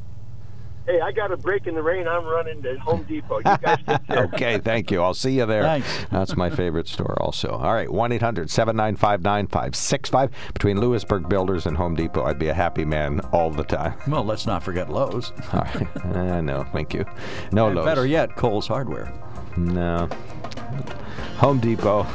[0.88, 2.08] Hey, I got a break in the rain.
[2.08, 3.40] I'm running to Home Depot.
[3.40, 4.24] You guys take care.
[4.34, 5.02] Okay, thank you.
[5.04, 5.64] I'll see you there.
[5.64, 6.06] Thanks.
[6.10, 7.50] That's my favorite store, also.
[7.50, 10.32] All right, 1 800 795 9565.
[10.54, 13.96] Between Lewisburg Builders and Home Depot, I'd be a happy man all the time.
[14.08, 15.32] well, let's not forget Lowe's.
[15.54, 16.06] All right.
[16.16, 16.66] I know.
[16.72, 17.06] Thank you.
[17.52, 17.86] No And Lowe's.
[17.86, 19.12] better yet, Kohl's Hardware.
[19.58, 20.08] No.
[21.40, 22.08] Home Depot,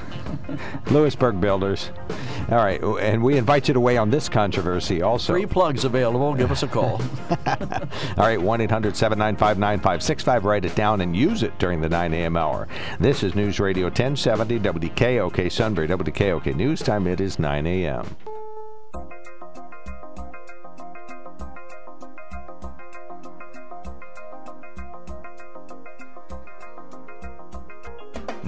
[0.91, 1.91] Lewisburg Builders.
[2.50, 5.33] All right, and we invite you to weigh on this controversy also.
[5.33, 6.35] Free plugs available.
[6.35, 7.00] Give us a call.
[7.46, 10.44] All right, 1 800 795 9565.
[10.44, 12.37] Write it down and use it during the 9 a.m.
[12.37, 12.68] hour.
[13.00, 17.07] This is News Radio 1070 WKOK Sunbury, WKOK News Time.
[17.07, 18.16] It is 9 a.m.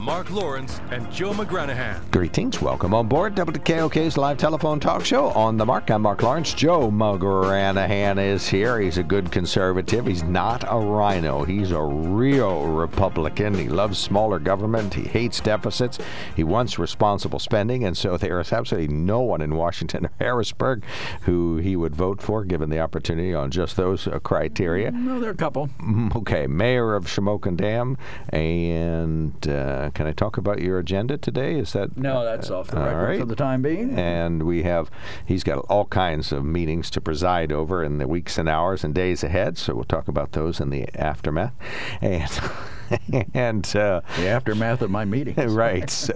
[0.00, 2.10] Mark Lawrence and Joe McGranahan.
[2.10, 2.62] Greetings.
[2.62, 5.90] Welcome on board WKOK's live telephone talk show on the mark.
[5.90, 6.54] I'm Mark Lawrence.
[6.54, 8.80] Joe McGranahan is here.
[8.80, 10.06] He's a good conservative.
[10.06, 11.44] He's not a rhino.
[11.44, 13.52] He's a real Republican.
[13.54, 14.94] He loves smaller government.
[14.94, 15.98] He hates deficits.
[16.34, 17.84] He wants responsible spending.
[17.84, 20.82] And so there is absolutely no one in Washington or Harrisburg
[21.22, 24.92] who he would vote for given the opportunity on just those uh, criteria.
[24.92, 25.68] no, there are a couple.
[25.82, 27.98] Mm, Okay, Mayor of Shamokin Dam.
[28.30, 31.58] And uh, can I talk about your agenda today?
[31.58, 33.20] Is that No, that's off the record right.
[33.20, 33.98] for the time being.
[33.98, 34.90] and we have
[35.24, 38.94] he's got all kinds of meetings to preside over in the weeks and hours and
[38.94, 41.54] days ahead so we'll talk about those in the aftermath
[42.00, 42.30] and
[43.34, 45.34] and uh, the aftermath of my meeting.
[45.50, 46.14] right so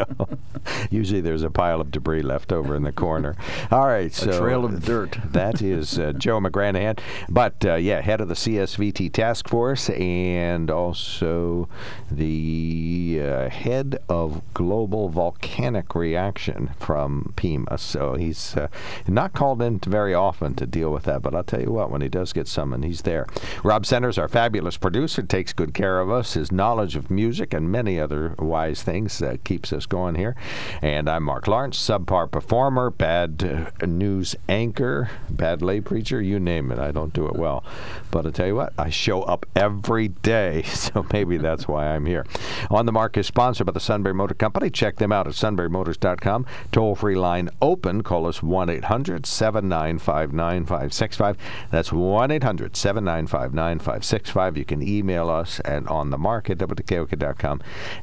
[0.91, 3.37] usually there's a pile of debris left over in the corner
[3.71, 5.19] all right so trail of dirt.
[5.25, 10.71] that is uh, Joe McGranahan but uh, yeah head of the CSVT task force and
[10.71, 11.69] also
[12.11, 18.69] the uh, head of global volcanic reaction from PEMA so he's uh,
[19.07, 22.01] not called in very often to deal with that but I'll tell you what when
[22.01, 23.27] he does get summoned he's there
[23.63, 27.71] Rob Centers our fabulous producer takes good care of us his knowledge of music and
[27.71, 30.35] many other wise things that keeps us going here.
[30.81, 36.79] And I'm Mark Lawrence subpar performer bad news anchor bad lay preacher you name it.
[36.79, 37.63] I don't do it well.
[38.11, 42.07] But I tell you what I show up every day so maybe that's why I'm
[42.07, 42.25] here.
[42.71, 44.71] On the mark is sponsored by the Sunbury Motor Company.
[44.71, 48.03] Check them out at sunburymotors.com toll free line open.
[48.03, 51.37] Call us 1-800-795-9565
[51.71, 57.53] that's 1-800-795-9565 you can email us at on the mark at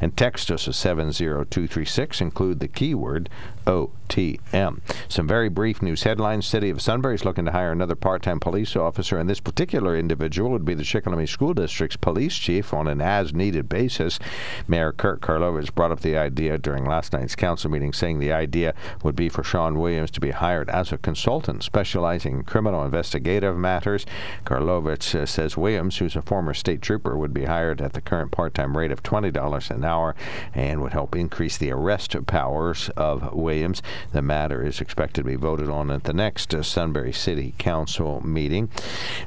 [0.01, 3.29] and text us at 70236 include the keyword
[3.65, 4.79] OTM.
[5.07, 6.45] Some very brief news headlines.
[6.45, 10.49] City of Sunbury is looking to hire another part-time police officer, and this particular individual
[10.51, 14.19] would be the Shikellamy School District's police chief on an as-needed basis.
[14.67, 18.73] Mayor Kurt Karlovich brought up the idea during last night's council meeting, saying the idea
[19.03, 23.57] would be for Sean Williams to be hired as a consultant specializing in criminal investigative
[23.57, 24.05] matters.
[24.45, 28.31] Karlovich uh, says Williams, who's a former state trooper, would be hired at the current
[28.31, 30.15] part time rate of $20 an hour
[30.53, 33.81] and would help increase the arrest powers of Williams.
[34.11, 38.25] The matter is expected to be voted on at the next uh, Sunbury City Council
[38.25, 38.69] meeting.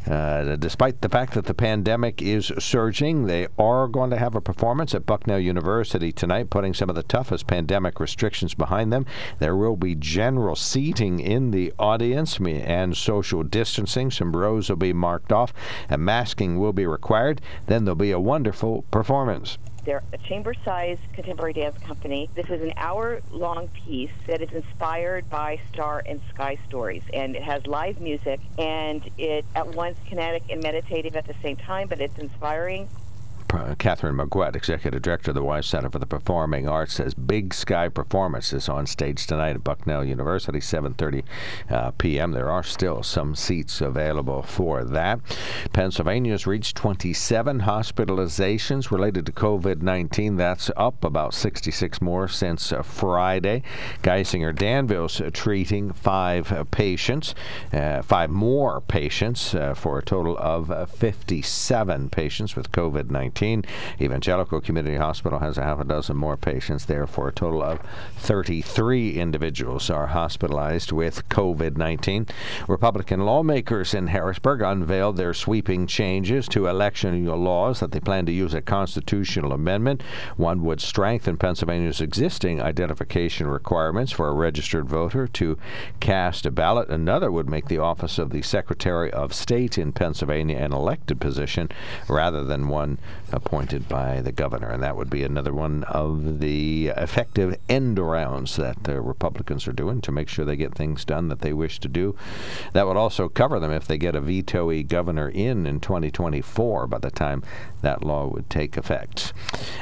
[0.07, 4.41] Uh, despite the fact that the pandemic is surging, they are going to have a
[4.41, 9.07] performance at Bucknell University tonight, putting some of the toughest pandemic restrictions behind them.
[9.39, 14.11] There will be general seating in the audience and social distancing.
[14.11, 15.53] Some rows will be marked off,
[15.89, 17.41] and masking will be required.
[17.67, 19.04] Then there'll be a wonderful performance.
[19.85, 22.31] They're a chamber sized contemporary dance company.
[22.35, 27.03] This is an hour long piece that is inspired by Star and Sky stories.
[27.13, 31.57] And it has live music and it at once kinetic and meditative at the same
[31.57, 32.89] time, but it's inspiring
[33.49, 37.89] Kathryn Maguet, Executive Director of the Weis Center for the Performing Arts, says Big Sky
[37.89, 41.23] Performance is on stage tonight at Bucknell University, 7:30
[41.71, 42.33] uh, p.m.
[42.33, 45.21] There are still some seats available for that.
[45.73, 50.37] Pennsylvania's reached 27 hospitalizations related to COVID-19.
[50.37, 53.63] That's up about 66 more since uh, Friday.
[54.03, 57.35] Geisinger Danville's treating five uh, patients,
[57.73, 63.34] uh, five more patients uh, for a total of uh, 57 patients with COVID-19.
[64.01, 67.81] Evangelical Community Hospital has a half a dozen more patients there for a total of
[68.17, 72.27] 33 individuals are hospitalized with COVID 19.
[72.69, 78.33] Republican lawmakers in Harrisburg unveiled their sweeping changes to election laws that they plan to
[78.33, 80.03] use a constitutional amendment.
[80.37, 85.59] One would strengthen Pennsylvania's existing identification requirements for a registered voter to
[86.01, 86.89] cast a ballot.
[86.89, 91.69] Another would make the office of the Secretary of State in Pennsylvania an elected position
[92.09, 92.99] rather than one
[93.33, 94.69] appointed by the governor.
[94.69, 99.73] And that would be another one of the effective end arounds that the Republicans are
[99.73, 102.17] doing to make sure they get things done that they wish to do.
[102.73, 106.99] That would also cover them if they get a veto governor in in 2024 by
[106.99, 107.43] the time
[107.83, 109.33] that law would take effect.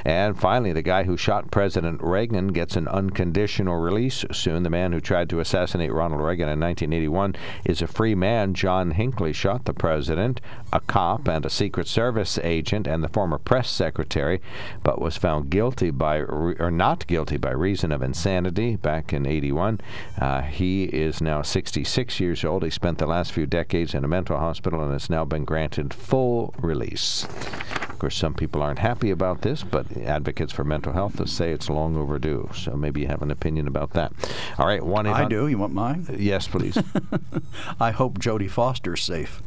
[0.05, 4.62] And finally, the guy who shot President Reagan gets an unconditional release soon.
[4.62, 8.55] The man who tried to assassinate Ronald Reagan in 1981 is a free man.
[8.55, 10.40] John Hinckley shot the president,
[10.72, 14.40] a cop, and a Secret Service agent, and the former press secretary,
[14.83, 19.81] but was found guilty by or not guilty by reason of insanity back in 81.
[20.20, 22.62] Uh, he is now 66 years old.
[22.62, 25.92] He spent the last few decades in a mental hospital and has now been granted
[25.94, 27.24] full release.
[27.24, 31.70] Of course, some people aren't happy about this, but advocates for mental health say it's
[31.70, 32.50] long overdue.
[32.55, 34.12] So maybe you have an opinion about that.
[34.59, 35.07] All right, one.
[35.07, 35.46] I do.
[35.48, 36.07] You want mine?
[36.18, 36.78] Yes, please.
[37.81, 39.42] I hope Jodie Foster's safe.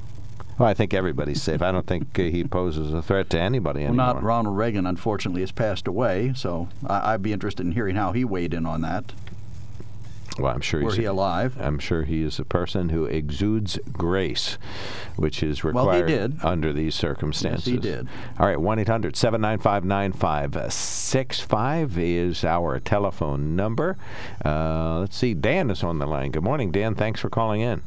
[0.58, 1.62] Well, I think everybody's safe.
[1.62, 4.14] I don't think uh, he poses a threat to anybody well, anymore.
[4.14, 6.32] Not Ronald Reagan, unfortunately, has passed away.
[6.36, 9.12] So I- would be interested in hearing how he weighed in on that.
[10.38, 11.56] Well, I'm sure Were he's he alive?
[11.62, 14.58] I'm sure he is a person who exudes grace,
[15.16, 16.44] which is required well, he did.
[16.44, 17.68] under these circumstances.
[17.68, 18.10] Yes, he did.
[18.38, 23.98] All right, 1 800 795 9565 is our telephone number.
[24.44, 26.32] Uh, let's see, Dan is on the line.
[26.32, 26.96] Good morning, Dan.
[26.96, 27.82] Thanks for calling in.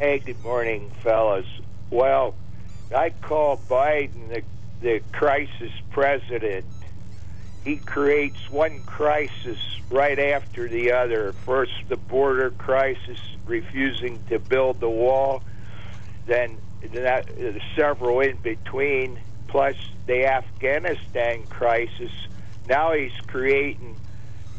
[0.00, 1.46] Hey, good morning, fellas.
[1.90, 2.34] Well,
[2.94, 4.42] I call Biden the,
[4.80, 6.66] the crisis president.
[7.64, 9.58] He creates one crisis
[9.90, 11.32] right after the other.
[11.32, 15.42] First, the border crisis, refusing to build the wall,
[16.26, 16.56] then
[16.92, 22.12] that, uh, several in between, plus the Afghanistan crisis.
[22.68, 23.96] Now he's creating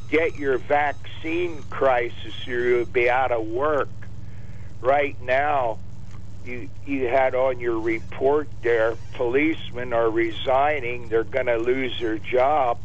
[0.10, 3.90] get your vaccine crisis, or you'll be out of work.
[4.82, 5.78] Right now,
[6.50, 12.18] you you had on your report there policemen are resigning they're going to lose their
[12.18, 12.80] job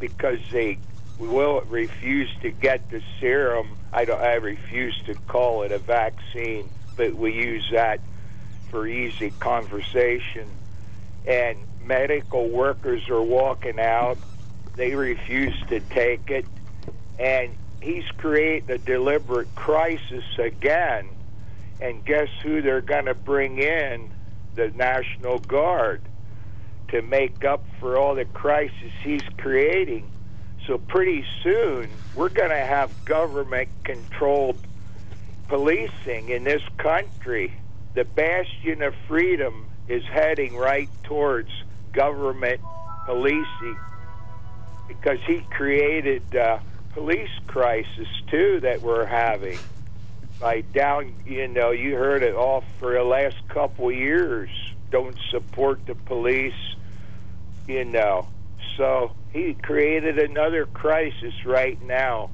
[0.00, 0.78] because they
[1.18, 3.68] will refuse to get the serum.
[3.92, 8.00] I don't i refuse to call it a vaccine but we use that
[8.70, 10.48] for easy conversation.
[11.26, 14.18] And medical workers are walking out
[14.76, 16.44] they refuse to take it.
[17.18, 21.08] And he's creating a deliberate crisis again
[21.80, 24.10] and guess who they're going to bring in?
[24.54, 26.00] The National Guard
[26.88, 30.10] to make up for all the crisis he's creating.
[30.66, 34.58] So pretty soon we're going to have government controlled
[35.48, 37.52] policing in this country.
[37.94, 41.50] The bastion of freedom is heading right towards
[41.92, 42.60] government
[43.06, 43.78] policing
[44.88, 46.22] because he created
[46.92, 49.58] police crisis too that we're having
[50.40, 54.50] by down, you know, you heard it all for the last couple years.
[54.90, 56.76] Don't support the police,
[57.66, 58.28] you know.
[58.76, 62.30] So he created another crisis right now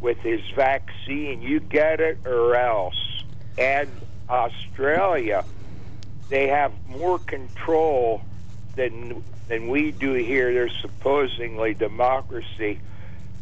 [0.00, 1.42] with his vaccine.
[1.42, 3.22] You get it or else.
[3.56, 3.88] And
[4.28, 5.44] Australia,
[6.28, 8.22] they have more control
[8.74, 10.52] than than we do here.
[10.52, 12.80] They're supposedly democracy,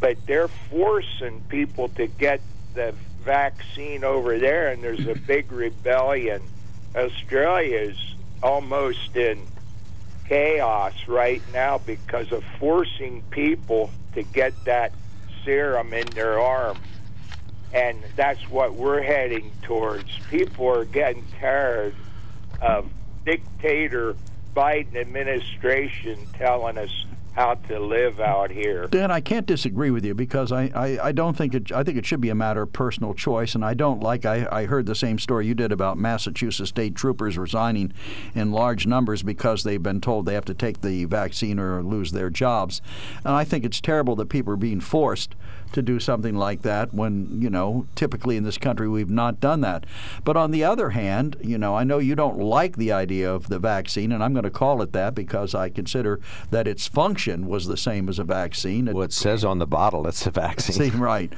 [0.00, 2.42] but they're forcing people to get
[2.74, 6.42] the vaccine over there, and there's a big rebellion.
[6.94, 9.40] Australia is almost in
[10.28, 14.92] chaos right now because of forcing people to get that
[15.44, 16.78] serum in their arm.
[17.72, 20.18] And that's what we're heading towards.
[20.30, 21.94] People are getting tired
[22.60, 22.88] of
[23.24, 24.14] dictator
[24.54, 27.04] Biden administration telling us
[27.34, 28.86] how to live out here.
[28.86, 31.98] Dan, I can't disagree with you because I, I, I, don't think it I think
[31.98, 34.86] it should be a matter of personal choice and I don't like I, I heard
[34.86, 37.92] the same story you did about Massachusetts state troopers resigning
[38.34, 42.12] in large numbers because they've been told they have to take the vaccine or lose
[42.12, 42.80] their jobs.
[43.24, 45.34] And I think it's terrible that people are being forced
[45.74, 49.60] to do something like that when, you know, typically in this country we've not done
[49.60, 49.84] that.
[50.24, 53.48] But on the other hand, you know, I know you don't like the idea of
[53.48, 56.20] the vaccine, and I'm going to call it that because I consider
[56.50, 58.86] that its function was the same as a vaccine.
[58.86, 60.76] Well, it says on the bottle it's a vaccine.
[60.90, 61.32] See, right.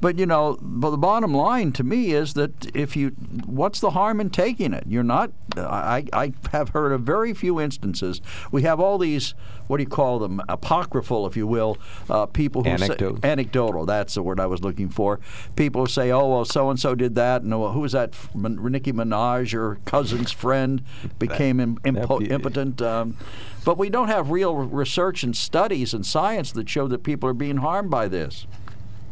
[0.00, 3.10] But, you know, but the bottom line to me is that if you,
[3.44, 4.84] what's the harm in taking it?
[4.86, 8.22] You're not, I, I have heard of very few instances.
[8.50, 9.34] We have all these,
[9.66, 11.76] what do you call them, apocryphal, if you will,
[12.08, 13.20] uh, people who Anecdote.
[13.22, 15.20] say, anecdotal that's the word I was looking for.
[15.56, 18.14] People say, "Oh, well, so and so did that," and well, who was that?
[18.34, 20.82] Nicki Minaj, your cousin's friend,
[21.18, 22.80] became Im- impo- be- impotent.
[22.82, 23.16] Um,
[23.64, 27.34] but we don't have real research and studies and science that show that people are
[27.34, 28.46] being harmed by this.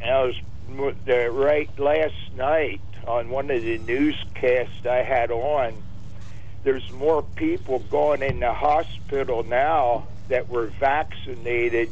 [0.04, 0.34] I was
[0.68, 5.74] m- the- right last night on one of the newscasts I had on.
[6.62, 11.90] There's more people going in the hospital now that were vaccinated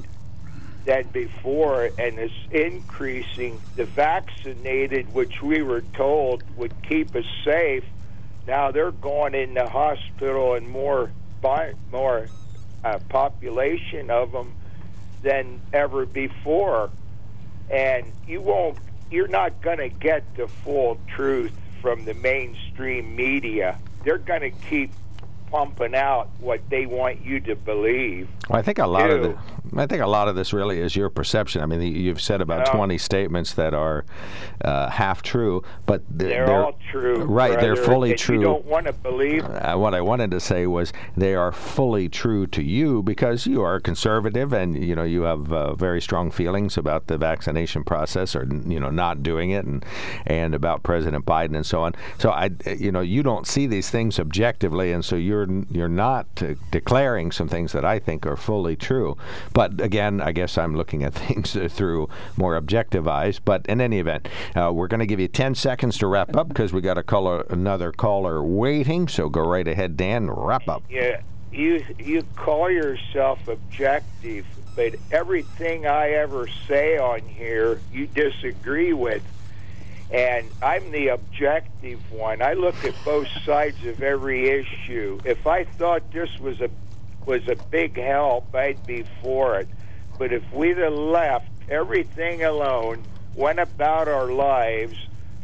[0.89, 3.61] than before, and is increasing.
[3.77, 7.85] The vaccinated, which we were told would keep us safe,
[8.47, 11.13] now they're going in the hospital and more
[11.93, 12.29] more
[12.83, 14.55] uh, population of them
[15.23, 16.91] than ever before,
[17.69, 18.79] and you won't.
[19.11, 23.79] You're not going to get the full truth from the mainstream media.
[24.05, 24.93] They're going to keep
[25.51, 28.29] pumping out what they want you to believe.
[28.49, 29.39] Well, I think a lot of the,
[29.77, 31.63] I think a lot of this really is your perception.
[31.63, 32.73] I mean, you've said about Yeah.
[32.73, 34.05] 20 statements that are
[34.65, 37.25] uh, half true, but they're, They're, all true.
[37.25, 38.39] Right, they're fully true.
[38.39, 39.45] You don't want to believe.
[39.45, 43.63] Uh, what I wanted to say was they are fully true to you because you
[43.63, 48.35] are conservative and you know you have uh, very strong feelings about the vaccination process
[48.35, 49.85] or you know not doing it and
[50.27, 51.95] and about President Biden and so on.
[52.19, 56.27] So I you know you don't see these things objectively and so you're you're not
[56.43, 59.17] uh, declaring some things that I think are fully true.
[59.53, 63.39] But again, I guess I'm looking at things through more objective eyes.
[63.39, 66.49] But in any event, uh, we're going to give you 10 seconds to wrap up
[66.49, 69.09] because we got a caller, another caller waiting.
[69.09, 70.31] So go right ahead, Dan.
[70.31, 70.83] Wrap up.
[70.89, 71.21] Yeah,
[71.53, 74.47] you you call yourself objective,
[74.77, 79.23] but everything I ever say on here, you disagree with.
[80.11, 82.41] And I'm the objective one.
[82.41, 85.21] I look at both sides of every issue.
[85.25, 86.71] If I thought this was a
[87.29, 89.69] was a big help, I'd be for it.
[90.19, 93.05] But if we'd have left everything alone,
[93.35, 94.97] went about our lives,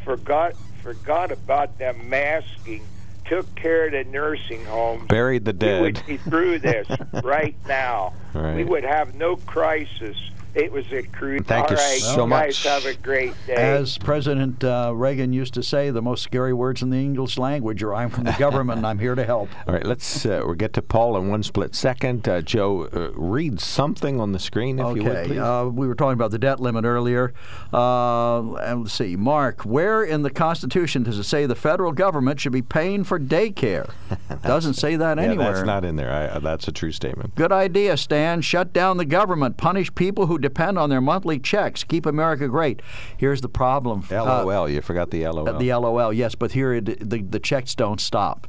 [0.03, 2.82] forgot forgot about them masking,
[3.26, 6.89] took care of the nursing homes, Buried the dead, we would be through this
[7.22, 8.14] right now.
[8.32, 8.57] Right.
[8.57, 10.16] We would have no crisis.
[10.55, 11.42] It was a cruise.
[11.46, 12.62] Thank you All right, so you much.
[12.62, 13.55] have a great day.
[13.55, 17.82] As President uh, Reagan used to say, the most scary words in the English language
[17.82, 20.55] are "I'm from the government and I'm here to help." All right, let's uh, we'll
[20.55, 22.28] get to Paul in one split second.
[22.28, 25.38] Uh, Joe, uh, read something on the screen if you would, Okay, please.
[25.38, 27.34] uh, we were talking about the debt limit earlier.
[27.72, 32.38] Uh, and let's see, Mark, where in the Constitution does it say the federal government
[32.38, 33.90] should be paying for daycare?
[34.44, 35.52] Doesn't say that yeah, anywhere.
[35.52, 36.11] that's not in there.
[36.12, 37.34] I, uh, that's a true statement.
[37.34, 38.40] Good idea, Stan.
[38.42, 39.57] Shut down the government.
[39.57, 41.82] Punish people who depend on their monthly checks.
[41.84, 42.80] Keep America great.
[43.16, 44.05] Here's the problem.
[44.11, 44.68] Uh, LOL.
[44.68, 45.45] you forgot the LOL.
[45.59, 48.47] the LOL, yes, but here it, the, the checks don't stop.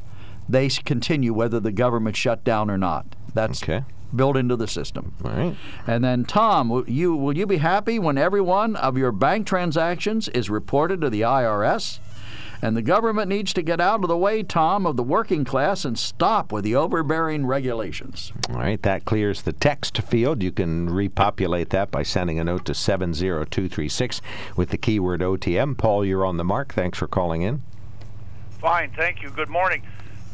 [0.48, 3.06] They continue whether the government shut down or not.
[3.34, 3.84] That's Okay.
[4.16, 5.14] built into the system.
[5.26, 5.56] All right.
[5.88, 9.48] And then, Tom, will you will you be happy when every one of your bank
[9.48, 12.00] transactions is reported to the IRS?
[12.66, 15.86] And the government needs to get out of the way, Tom, of the working class
[15.86, 18.34] and stop with the overbearing regulations.
[18.49, 20.41] All right, that clears the text field.
[20.41, 24.20] You can repopulate that by sending a note to 70236
[24.55, 25.78] with the keyword OTM.
[25.78, 26.74] Paul, you're on the mark.
[26.74, 27.61] Thanks for calling in.
[28.57, 29.30] Fine, thank you.
[29.30, 29.84] Good morning.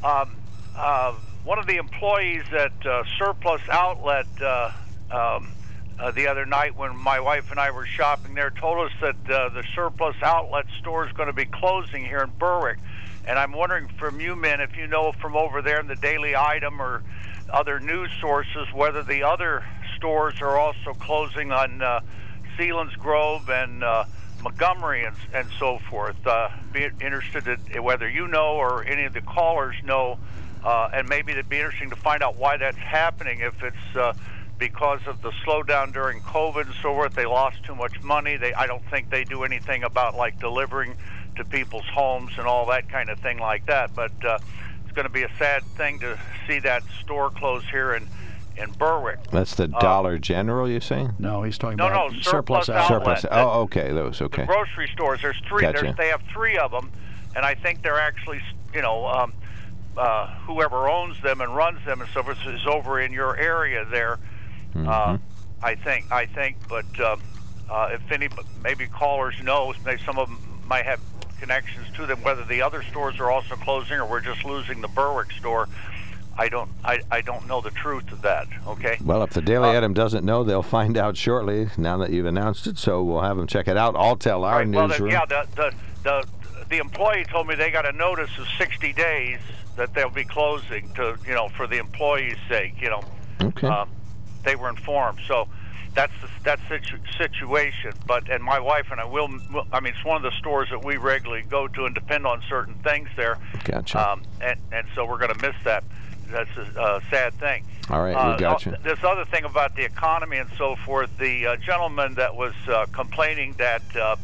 [0.01, 0.33] Um,
[0.77, 1.13] uh,
[1.43, 4.71] one of the employees at uh, Surplus Outlet uh,
[5.11, 5.51] um,
[6.01, 9.31] uh, the other night, when my wife and I were shopping there, told us that
[9.31, 12.79] uh, the Surplus Outlet store is going to be closing here in Berwick.
[13.27, 16.35] And I'm wondering from you men if you know from over there in the Daily
[16.35, 17.03] Item or
[17.53, 19.63] other news sources whether the other
[19.95, 21.99] stores are also closing on uh,
[22.57, 24.05] Selinsgrove and uh,
[24.41, 26.25] Montgomery and, and so forth.
[26.25, 30.17] Uh, be interested in whether you know or any of the callers know,
[30.63, 33.41] uh, and maybe it'd be interesting to find out why that's happening.
[33.41, 34.13] If it's uh,
[34.61, 38.37] because of the slowdown during COVID and so forth, they lost too much money.
[38.37, 40.95] They, I don't think they do anything about like delivering
[41.35, 43.95] to people's homes and all that kind of thing like that.
[43.95, 44.37] But uh,
[44.83, 46.15] it's going to be a sad thing to
[46.47, 48.07] see that store close here in
[48.55, 49.23] in Berwick.
[49.31, 51.07] That's the Uh, Dollar General, you say?
[51.17, 53.21] No, he's talking No, about no, surplus outlet.
[53.21, 53.25] Surplus.
[53.31, 53.91] Oh, okay.
[53.91, 54.21] Those.
[54.21, 54.43] Okay.
[54.43, 55.23] The grocery stores.
[55.23, 55.61] There's three.
[55.61, 55.81] Gotcha.
[55.81, 56.91] There's, they have three of them,
[57.35, 58.41] and I think they're actually,
[58.75, 59.33] you know, um,
[59.97, 63.85] uh, whoever owns them and runs them and so forth is over in your area
[63.85, 64.19] there.
[64.75, 65.19] Uh, Mhm.
[65.63, 66.11] I think.
[66.11, 67.17] I think, but uh,
[67.69, 68.29] uh, if any,
[68.63, 70.99] maybe callers know, maybe some of them might have
[71.39, 72.21] connections to them.
[72.23, 75.67] Whether the other stores are also closing or we're just losing the Berwick store,
[76.37, 76.69] I don't.
[76.83, 78.47] I, I don't know the truth of that.
[78.67, 78.97] Okay.
[79.03, 81.69] Well, if the Daily Uh, Item doesn't know, they'll find out shortly.
[81.77, 83.95] Now that you've announced it, so we'll have them check it out.
[83.95, 86.27] I'll tell our Right, well, the, yeah, the, the the
[86.69, 89.39] the employee told me they got a notice of 60 days
[89.75, 92.81] that they'll be closing to you know for the employees' sake.
[92.81, 93.03] You know,
[93.41, 93.67] Okay.
[93.67, 93.89] um,
[94.43, 95.19] they were informed.
[95.27, 95.47] So
[95.93, 97.93] that's the, that's the situ- situation.
[98.07, 99.29] But and my wife and I will.
[99.71, 102.41] I mean, it's one of the stores that we regularly go to and depend on
[102.49, 103.37] certain things there.
[103.63, 104.11] Gotcha.
[104.11, 105.83] Um, and and so we're going to miss that.
[106.29, 107.65] That's a uh, sad thing.
[107.89, 108.73] All right, Uh, we got you.
[108.83, 112.85] This other thing about the economy and so forth, the uh, gentleman that was uh,
[112.93, 114.15] complaining that uh,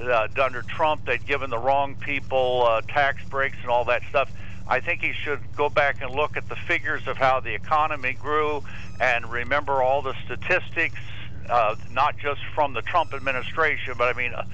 [0.00, 4.32] uh, under Trump they'd given the wrong people uh, tax breaks and all that stuff.
[4.66, 8.12] I think he should go back and look at the figures of how the economy
[8.12, 8.62] grew
[9.00, 10.98] and remember all the statistics,
[11.48, 14.44] uh, not just from the Trump administration, but I mean uh,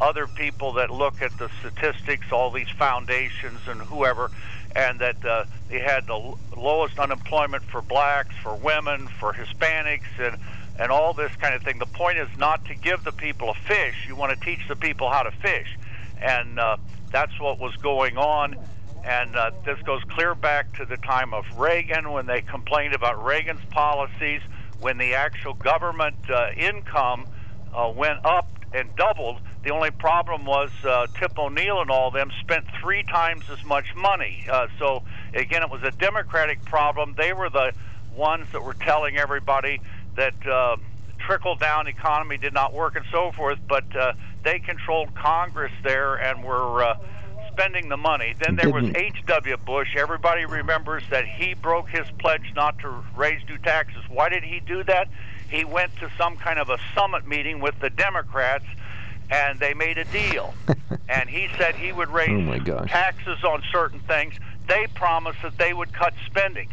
[0.00, 4.30] other people that look at the statistics, all these foundations and whoever,
[4.74, 10.18] and that uh, they had the l- lowest unemployment for blacks, for women, for Hispanics,
[10.18, 10.36] and
[10.80, 11.78] and all this kind of thing.
[11.80, 14.06] The point is not to give the people a fish.
[14.06, 15.76] You want to teach the people how to fish,
[16.22, 16.76] and uh,
[17.10, 18.56] that's what was going on.
[19.08, 23.24] And uh, this goes clear back to the time of Reagan when they complained about
[23.24, 24.42] Reagan's policies,
[24.80, 27.26] when the actual government uh, income
[27.74, 29.40] uh, went up and doubled.
[29.64, 33.94] The only problem was uh, Tip O'Neill and all them spent three times as much
[33.96, 34.44] money.
[34.46, 35.02] Uh, so
[35.32, 37.14] again, it was a Democratic problem.
[37.16, 37.72] They were the
[38.14, 39.80] ones that were telling everybody
[40.16, 40.76] that uh,
[41.18, 43.58] trickle down economy did not work and so forth.
[43.66, 46.82] But uh, they controlled Congress there and were.
[46.84, 46.98] Uh,
[47.58, 48.34] spending the money.
[48.38, 49.56] Then there was H.W.
[49.58, 49.96] Bush.
[49.96, 54.02] Everybody remembers that he broke his pledge not to raise new taxes.
[54.08, 55.08] Why did he do that?
[55.50, 58.64] He went to some kind of a summit meeting with the Democrats,
[59.30, 60.54] and they made a deal.
[61.08, 64.34] and he said he would raise Oh, taxes on certain things.
[64.68, 66.68] They promised that they would cut spending.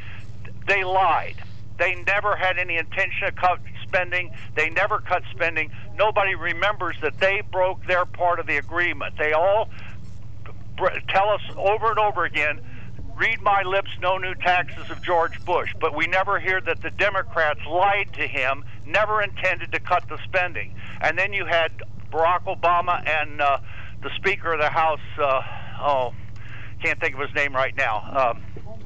[0.68, 1.42] They lied.
[1.78, 4.32] They never had any intention of cut spending.
[4.56, 5.72] They never cut spending.
[5.98, 9.18] Nobody remembers that they broke their part of the agreement.
[9.18, 9.70] They all
[11.08, 12.62] tell us over and over again
[13.16, 16.92] read my lips no new taxes of george bush but we never hear that the
[16.92, 21.72] democrats lied to him never intended to cut the spending and then you had
[22.12, 23.58] barack obama and uh,
[24.04, 25.42] the speaker of the house uh,
[25.80, 26.14] oh
[26.84, 28.34] can't think of his name right now uh,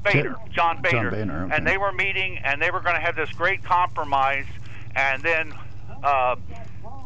[0.04, 1.56] Boehner, John Boehner, Boehner, okay.
[1.56, 4.46] and they were meeting, and they were going to have this great compromise,
[4.96, 5.54] and then
[6.04, 6.36] uh,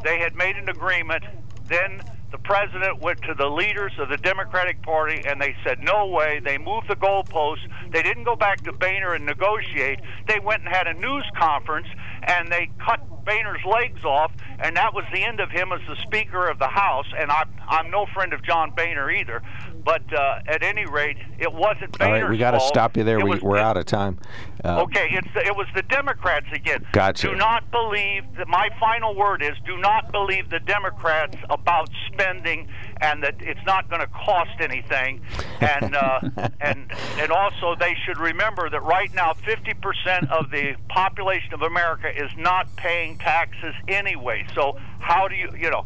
[0.02, 1.24] they had made an agreement.
[1.66, 2.02] Then
[2.34, 6.40] the president went to the leaders of the Democratic Party, and they said, "No way."
[6.40, 7.62] They moved the goalposts.
[7.92, 10.00] They didn't go back to Boehner and negotiate.
[10.26, 11.86] They went and had a news conference,
[12.26, 15.96] and they cut Boehner's legs off, and that was the end of him as the
[16.02, 17.06] Speaker of the House.
[17.18, 19.42] And I'm I'm no friend of John Boehner either,
[19.84, 23.04] but uh, at any rate, it wasn't All Boehner's right, we got to stop you
[23.04, 23.18] there.
[23.18, 24.18] It We, it- out of time.
[24.64, 26.86] Uh, Okay, it's the, it was the Democrats again.
[26.92, 27.28] Gotcha.
[27.28, 32.68] Do not believe that my final word is do not believe the Democrats about spending
[33.04, 35.20] and that it's not going to cost anything.
[35.60, 36.20] And uh,
[36.60, 42.08] and and also they should remember that right now 50% of the population of America
[42.08, 44.46] is not paying taxes anyway.
[44.54, 45.84] So how do you you know?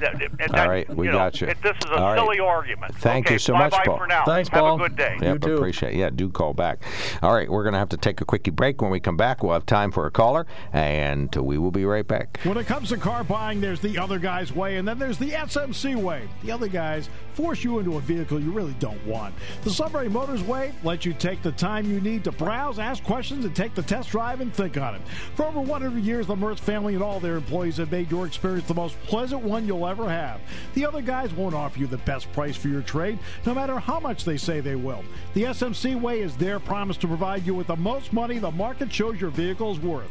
[0.00, 1.48] That, that, All right, we you know, got you.
[1.48, 2.18] It, this is a All right.
[2.18, 2.94] silly argument.
[2.96, 3.98] Thank okay, you so bye much, bye Paul.
[3.98, 4.24] for now.
[4.24, 4.78] Thanks, Have Paul.
[4.78, 5.16] Have a good day.
[5.20, 5.54] Yep, too.
[5.56, 5.98] appreciate it.
[5.98, 6.82] Yeah, do call back.
[7.22, 8.82] All right, we're going to have to take a quickie break.
[8.82, 12.06] When we come back, we'll have time for a caller, and we will be right
[12.06, 12.40] back.
[12.44, 15.30] When it comes to car buying, there's the other guy's way, and then there's the
[15.30, 16.28] SMC way.
[16.42, 19.34] The other guys force you into a vehicle you really don't want.
[19.62, 23.44] The Sunbury Motors way lets you take the time you need to browse, ask questions,
[23.44, 25.02] and take the test drive and think on it.
[25.34, 28.66] For over 100 years, the Mertz family and all their employees have made your experience
[28.66, 30.40] the most pleasant one you'll ever have.
[30.74, 34.00] The other guys won't offer you the best price for your trade, no matter how
[34.00, 35.04] much they say they will.
[35.34, 38.92] The SMC way is their promise to provide you with the most money the market
[38.92, 40.10] shows your vehicle is worth.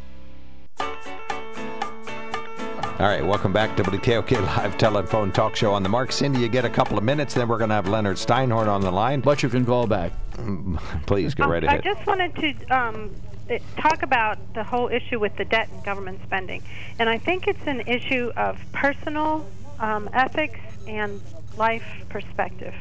[3.01, 6.11] All right, welcome back to WKOK Live Telephone Talk Show on the Mark.
[6.11, 8.81] Cindy, you get a couple of minutes, then we're going to have Leonard Steinhorn on
[8.81, 9.21] the line.
[9.21, 10.11] But you can call back.
[11.07, 13.09] Please go Um, right I just wanted to um,
[13.49, 16.61] eh, talk about the whole issue with the debt and government spending.
[16.99, 19.47] And I think it's an issue of personal
[19.79, 21.19] um, ethics and
[21.57, 22.75] life perspective.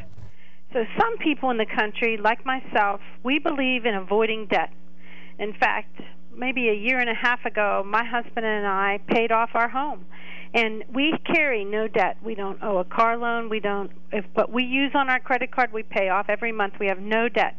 [0.74, 4.70] So, some people in the country, like myself, we believe in avoiding debt.
[5.38, 5.98] In fact,
[6.36, 10.06] maybe a year and a half ago, my husband and I paid off our home.
[10.52, 12.16] And we carry no debt.
[12.24, 13.48] We don't owe a car loan.
[13.48, 16.74] We don't, if what we use on our credit card, we pay off every month.
[16.80, 17.56] We have no debt.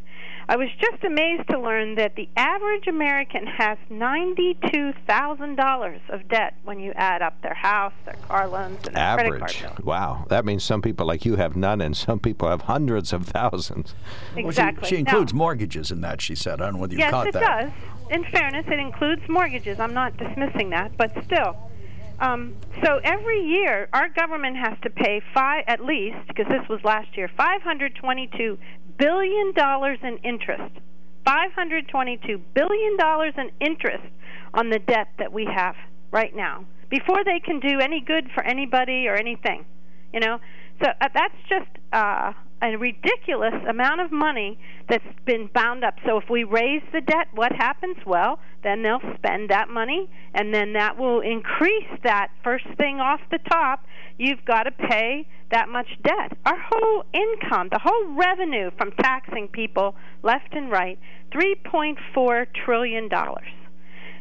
[0.50, 6.80] I was just amazed to learn that the average American has $92,000 of debt when
[6.80, 9.80] you add up their house, their car loans, and their credit card bills.
[9.86, 10.26] Wow.
[10.30, 13.94] That means some people like you have none, and some people have hundreds of thousands.
[14.36, 14.82] Exactly.
[14.82, 16.62] Well, she, she Now- includes mortgages in that, she said.
[16.62, 17.72] I don't know whether you yes, caught it does.
[18.10, 19.80] In fairness, it includes mortgages.
[19.80, 21.56] I'm not dismissing that, but still.
[22.22, 22.56] Um,
[22.86, 27.18] so every year, our government has to pay five, at least, because this was last
[27.18, 28.60] year, 522
[29.00, 30.72] billion dollars in interest.
[31.26, 34.04] 522 billion dollars in interest
[34.54, 35.76] on the debt that we have
[36.12, 39.66] right now before they can do any good for anybody or anything.
[40.14, 40.40] You know,
[40.84, 45.96] so uh, that's just uh, a ridiculous amount of money that's been bound up.
[46.06, 47.98] So if we raise the debt, what happens?
[48.06, 53.20] Well, then they'll spend that money, and then that will increase that first thing off
[53.32, 53.86] the top.
[54.18, 56.38] You've got to pay that much debt.
[56.46, 61.00] Our whole income, the whole revenue from taxing people left and right,
[61.32, 63.10] $3.4 trillion.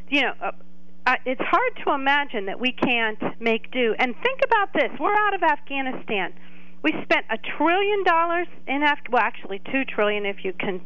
[0.08, 0.52] You know, uh,
[1.06, 3.94] uh, it's hard to imagine that we can't make do.
[3.98, 6.32] And think about this: we're out of Afghanistan.
[6.82, 10.80] We spent a trillion dollars in Af- well, actually two trillion if you can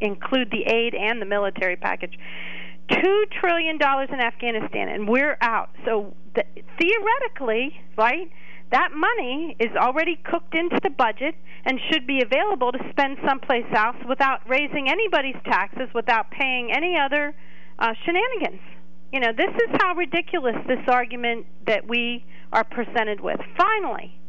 [0.00, 2.18] include the aid and the military package.
[2.90, 5.70] Two trillion dollars in Afghanistan, and we're out.
[5.84, 6.46] So th-
[6.78, 8.30] theoretically, right?
[8.72, 13.66] That money is already cooked into the budget and should be available to spend someplace
[13.74, 17.34] else without raising anybody's taxes, without paying any other
[17.78, 18.60] uh, shenanigans.
[19.12, 23.40] You know, this is how ridiculous this argument that we are presented with.
[23.56, 24.19] Finally,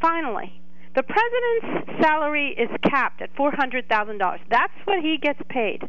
[0.00, 0.60] finally,
[0.94, 4.38] the president's salary is capped at $400,000.
[4.50, 5.88] That's what he gets paid.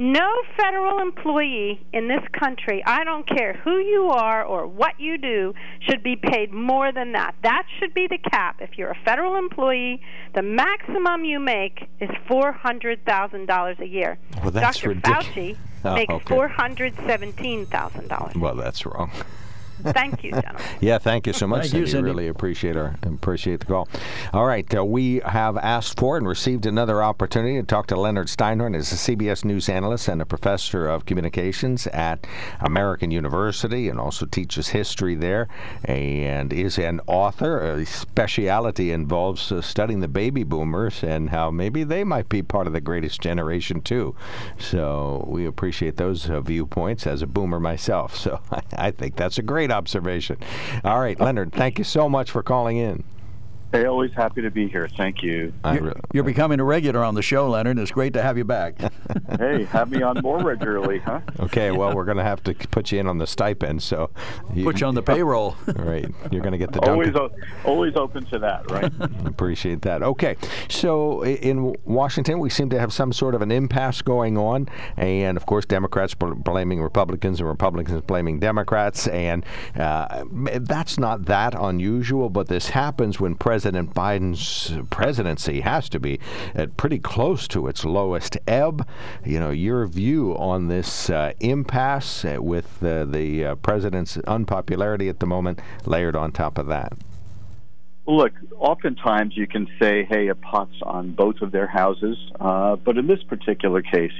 [0.00, 5.18] No federal employee in this country, I don't care who you are or what you
[5.18, 7.34] do, should be paid more than that.
[7.42, 8.58] That should be the cap.
[8.60, 10.00] If you're a federal employee,
[10.36, 14.18] the maximum you make is $400,000 a year.
[14.40, 14.90] Well, that's Dr.
[14.90, 15.26] ridiculous.
[15.26, 16.34] Fauci Oh, makes okay.
[16.34, 18.36] $417,000.
[18.36, 19.12] Well, that's wrong.
[19.82, 20.62] Thank you, gentlemen.
[20.80, 21.90] Yeah, thank you so much, Thank you, Cindy.
[21.90, 22.10] Cindy.
[22.10, 23.88] Really appreciate our appreciate the call.
[24.32, 28.28] All right, uh, we have asked for and received another opportunity to talk to Leonard
[28.28, 28.74] Steinhorn.
[28.74, 32.26] He's a CBS News analyst and a professor of communications at
[32.60, 35.48] American University, and also teaches history there,
[35.84, 37.76] and is an author.
[37.76, 42.66] His speciality involves uh, studying the baby boomers and how maybe they might be part
[42.66, 44.14] of the greatest generation too.
[44.58, 48.16] So we appreciate those uh, viewpoints as a boomer myself.
[48.28, 50.38] So I, I think that's a great observation.
[50.84, 53.04] All right, Leonard, thank you so much for calling in.
[53.70, 54.88] Hey, always happy to be here.
[54.96, 55.52] Thank you.
[55.62, 57.78] You're, you're becoming a regular on the show, Leonard.
[57.78, 58.80] It's great to have you back.
[59.38, 61.20] hey, have me on more regularly, huh?
[61.40, 64.08] okay, well, we're going to have to put you in on the stipend, so
[64.62, 65.54] Put you on the payroll.
[65.76, 66.06] right.
[66.30, 67.30] You're going to get the Always, o-
[67.66, 68.90] always open to that, right?
[69.26, 70.02] Appreciate that.
[70.02, 70.36] Okay,
[70.70, 74.66] so in Washington, we seem to have some sort of an impasse going on,
[74.96, 79.44] and of course, Democrats bl- blaming Republicans and Republicans blaming Democrats, and
[79.76, 82.30] uh, that's not that unusual.
[82.30, 86.20] But this happens when President Biden's presidency has to be
[86.54, 88.86] at pretty close to its lowest ebb.
[89.24, 95.20] You know, your view on this uh, impasse with uh, the uh, president's unpopularity at
[95.20, 96.92] the moment layered on top of that.
[98.06, 102.16] Look, oftentimes you can say, hey, a pot's on both of their houses.
[102.40, 104.12] Uh, but in this particular case,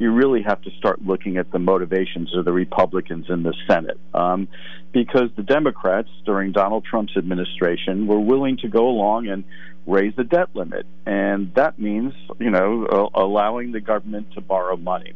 [0.00, 4.00] you really have to start looking at the motivations of the Republicans in the Senate.
[4.14, 4.48] Um,
[4.92, 9.44] because the Democrats during Donald Trump's administration were willing to go along and
[9.86, 10.86] raise the debt limit.
[11.04, 15.12] And that means, you know, uh, allowing the government to borrow money.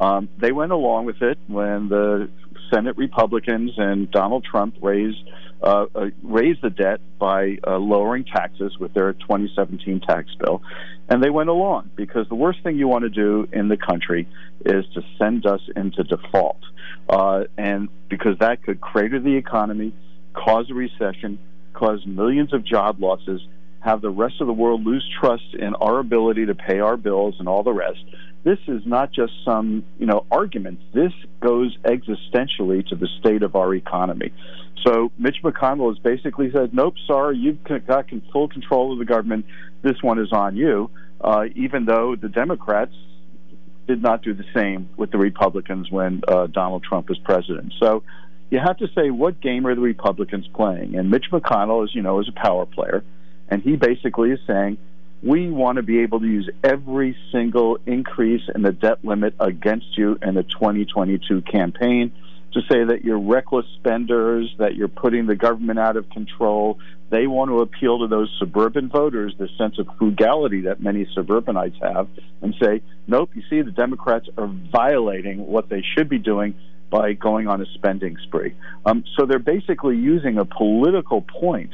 [0.00, 2.28] Um, they went along with it when the
[2.72, 5.22] Senate Republicans and Donald Trump raised
[5.62, 10.62] uh, uh, raised the debt by uh, lowering taxes with their 2017 tax bill,
[11.08, 14.28] and they went along because the worst thing you want to do in the country
[14.64, 16.60] is to send us into default,
[17.08, 19.92] uh, and because that could crater the economy,
[20.32, 21.38] cause a recession,
[21.72, 23.40] cause millions of job losses,
[23.80, 27.34] have the rest of the world lose trust in our ability to pay our bills
[27.38, 28.02] and all the rest.
[28.44, 30.78] This is not just some, you know, argument.
[30.92, 34.32] This goes existentially to the state of our economy.
[34.86, 39.46] So Mitch McConnell has basically said, "Nope, sorry, you've got full control of the government.
[39.82, 40.90] This one is on you."
[41.20, 42.94] Uh, even though the Democrats
[43.86, 47.72] did not do the same with the Republicans when uh, Donald Trump was president.
[47.80, 48.02] So
[48.50, 50.96] you have to say, what game are the Republicans playing?
[50.96, 53.04] And Mitch McConnell, as you know, is a power player.
[53.48, 54.78] And he basically is saying,
[55.24, 59.96] we want to be able to use every single increase in the debt limit against
[59.96, 62.12] you in the 2022 campaign
[62.52, 66.78] to say that you're reckless spenders, that you're putting the government out of control.
[67.08, 71.76] They want to appeal to those suburban voters, the sense of frugality that many suburbanites
[71.80, 72.06] have,
[72.42, 76.54] and say, nope, you see, the Democrats are violating what they should be doing
[76.90, 78.54] by going on a spending spree.
[78.84, 81.70] Um, so they're basically using a political point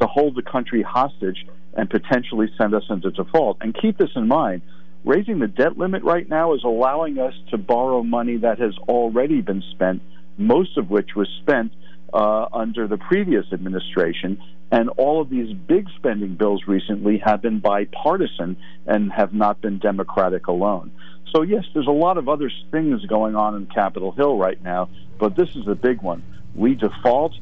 [0.00, 3.58] to hold the country hostage and potentially send us into default.
[3.60, 4.62] And keep this in mind
[5.04, 9.40] raising the debt limit right now is allowing us to borrow money that has already
[9.40, 10.02] been spent,
[10.36, 11.72] most of which was spent
[12.12, 14.40] uh, under the previous administration.
[14.72, 18.56] And all of these big spending bills recently have been bipartisan
[18.86, 20.92] and have not been Democratic alone.
[21.34, 24.88] So, yes, there's a lot of other things going on in Capitol Hill right now,
[25.18, 26.22] but this is a big one.
[26.54, 27.34] We default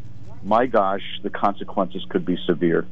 [0.43, 2.87] my gosh, the consequences could be severe.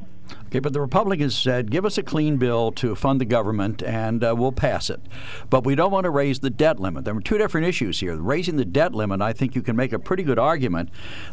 [0.47, 4.23] Okay, but the Republicans said, give us a clean bill to fund the government and
[4.23, 5.01] uh, we'll pass it.
[5.49, 7.03] But we don't want to raise the debt limit.
[7.03, 8.15] There are two different issues here.
[8.15, 10.89] Raising the debt limit, I think you can make a pretty good argument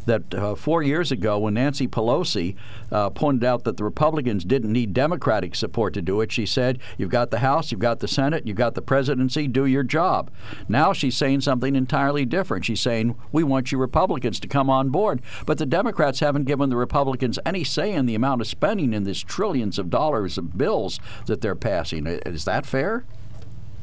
[0.06, 2.56] that uh, four years ago, when Nancy Pelosi
[2.90, 6.80] uh, pointed out that the Republicans didn't need Democratic support to do it, she said,
[6.98, 10.30] You've got the House, you've got the Senate, you've got the presidency, do your job.
[10.68, 12.64] Now she's saying something entirely different.
[12.64, 15.22] She's saying, We want you Republicans to come on board.
[15.46, 19.04] But the Democrats haven't given the Republicans any say in the amount of spending in
[19.04, 22.06] this trillions of dollars of bills that they're passing.
[22.06, 23.04] Is that fair?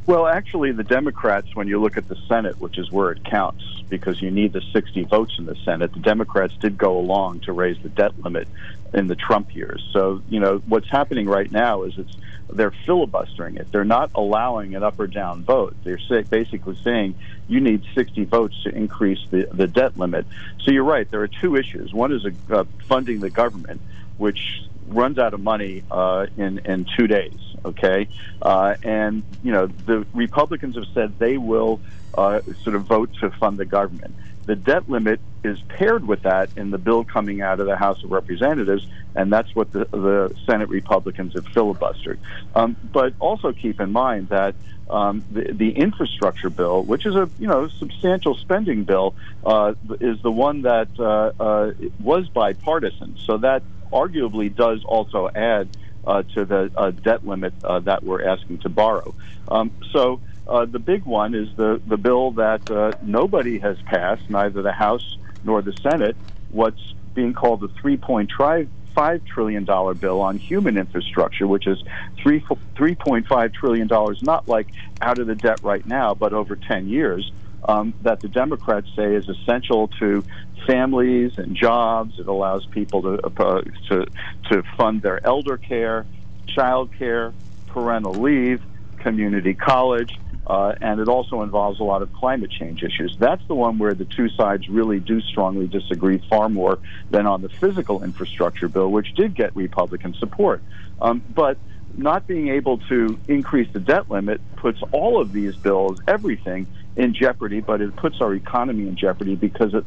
[0.08, 3.64] Well, actually, the Democrats, when you look at the Senate, which is where it counts,
[3.88, 7.52] because you need the 60 votes in the Senate, the Democrats did go along to
[7.54, 8.48] raise the debt limit
[8.94, 9.88] in the Trump years.
[9.94, 12.16] So, you know, what's happening right now is it's
[12.50, 13.72] they're filibustering it.
[13.72, 15.76] They're not allowing an up or down vote.
[15.84, 17.16] They're say, basically saying
[17.48, 20.26] you need 60 votes to increase the, the debt limit.
[20.64, 21.10] So you're right.
[21.10, 21.94] There are two issues.
[21.94, 23.82] One is a, uh, funding the government,
[24.18, 27.38] which runs out of money uh, in in two days.
[27.64, 28.08] Okay,
[28.42, 31.80] uh, and you know the Republicans have said they will
[32.16, 34.16] uh, sort of vote to fund the government.
[34.46, 38.04] The debt limit is paired with that in the bill coming out of the House
[38.04, 38.86] of Representatives,
[39.16, 42.18] and that's what the, the Senate Republicans have filibustered.
[42.56, 44.56] Um, but also keep in mind that
[44.90, 49.16] um, the, the, infrastructure bill, which is a you know substantial spending bill,
[49.46, 53.16] uh, is the one that uh, uh, was bipartisan.
[53.26, 55.70] So that arguably does also add
[56.06, 59.14] uh, to the uh, debt limit uh, that we're asking to borrow.
[59.48, 60.20] Um, so
[60.52, 64.74] uh, the big one is the, the bill that uh, nobody has passed, neither the
[64.74, 66.18] House nor the Senate,
[66.50, 71.82] what's being called the $3.5 trillion bill on human infrastructure, which is
[72.22, 73.88] three, $3.5 trillion,
[74.22, 74.68] not like
[75.02, 77.32] out of the debt right now, but over 10 years.
[77.64, 80.24] Um, that the Democrats say is essential to
[80.66, 82.20] families and jobs.
[82.20, 84.08] It allows people to uh, to
[84.50, 86.08] to fund their elder care,
[86.48, 87.34] child care,
[87.68, 88.64] parental leave,
[88.98, 90.18] community college.
[90.48, 93.16] Uh, and it also involves a lot of climate change issues.
[93.20, 96.80] That's the one where the two sides really do strongly disagree far more
[97.10, 100.62] than on the physical infrastructure bill, which did get Republican support.
[101.00, 101.58] Um, but
[101.96, 107.14] not being able to increase the debt limit puts all of these bills, everything, in
[107.14, 109.86] jeopardy, but it puts our economy in jeopardy because it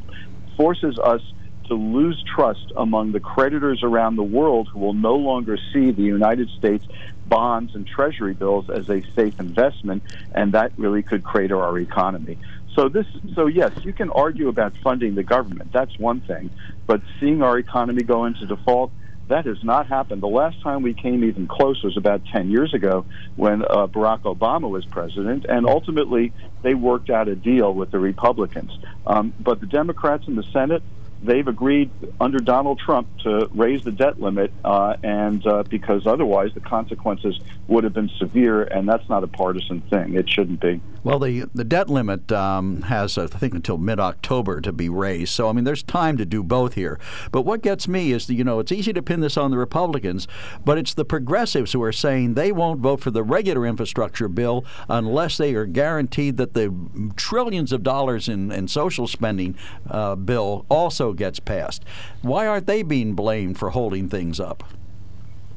[0.57, 1.21] forces us
[1.67, 6.03] to lose trust among the creditors around the world who will no longer see the
[6.03, 6.85] United States
[7.25, 10.03] bonds and treasury bills as a safe investment,
[10.33, 12.37] and that really could crater our economy.
[12.75, 13.05] So this,
[13.35, 15.71] so yes, you can argue about funding the government.
[15.71, 16.51] That's one thing,
[16.85, 18.91] but seeing our economy go into default,
[19.27, 20.21] That has not happened.
[20.21, 23.05] The last time we came even close was about 10 years ago
[23.35, 27.97] when uh, Barack Obama was president, and ultimately they worked out a deal with the
[27.99, 28.71] Republicans.
[29.07, 30.83] Um, but the Democrats in the Senate,
[31.25, 36.53] they've agreed under Donald Trump to raise the debt limit, uh, and uh, because otherwise
[36.53, 40.15] the consequences would have been severe, and that's not a partisan thing.
[40.15, 40.81] It shouldn't be.
[41.03, 45.33] Well, the the debt limit um, has, I think, until mid October to be raised.
[45.33, 46.99] So, I mean, there's time to do both here.
[47.31, 50.27] But what gets me is, you know, it's easy to pin this on the Republicans,
[50.63, 54.65] but it's the progressives who are saying they won't vote for the regular infrastructure bill
[54.89, 56.73] unless they are guaranteed that the
[57.15, 59.55] trillions of dollars in, in social spending
[59.89, 61.83] uh, bill also gets passed.
[62.21, 64.63] Why aren't they being blamed for holding things up?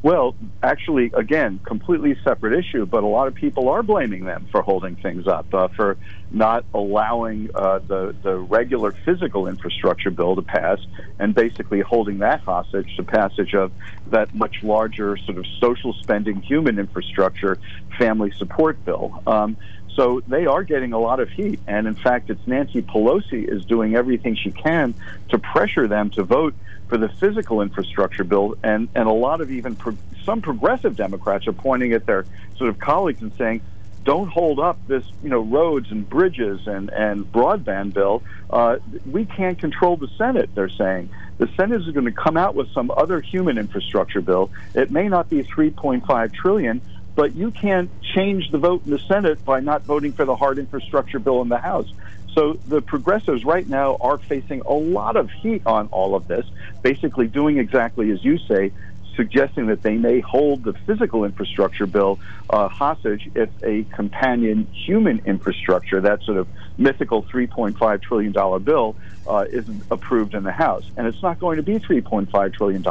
[0.00, 4.62] Well, actually, again, completely separate issue, but a lot of people are blaming them for
[4.62, 5.96] holding things up, uh, for
[6.30, 10.78] not allowing uh, the, the regular physical infrastructure bill to pass
[11.18, 13.72] and basically holding that hostage to passage of
[14.10, 17.58] that much larger sort of social spending, human infrastructure,
[17.98, 19.20] family support bill.
[19.26, 19.56] Um,
[19.98, 21.58] so they are getting a lot of heat.
[21.66, 24.94] And in fact, it's Nancy Pelosi is doing everything she can
[25.30, 26.54] to pressure them to vote
[26.86, 31.48] for the physical infrastructure bill, and and a lot of even pro- some progressive Democrats
[31.48, 32.24] are pointing at their
[32.56, 33.60] sort of colleagues and saying,
[34.04, 38.22] don't hold up this, you know, roads and bridges and and broadband bill.
[38.48, 40.48] Uh, we can't control the Senate.
[40.54, 44.50] They're saying the Senate is going to come out with some other human infrastructure bill.
[44.74, 46.80] It may not be 3.5 trillion,
[47.18, 50.56] but you can't change the vote in the Senate by not voting for the hard
[50.56, 51.92] infrastructure bill in the House.
[52.32, 56.46] So the progressives right now are facing a lot of heat on all of this,
[56.80, 58.70] basically doing exactly as you say,
[59.18, 65.20] suggesting that they may hold the physical infrastructure bill uh, hostage if a companion human
[65.26, 66.46] infrastructure, that sort of
[66.78, 68.94] mythical $3.5 trillion bill,
[69.26, 70.84] uh, isn't approved in the House.
[70.96, 72.84] And it's not going to be $3.5 trillion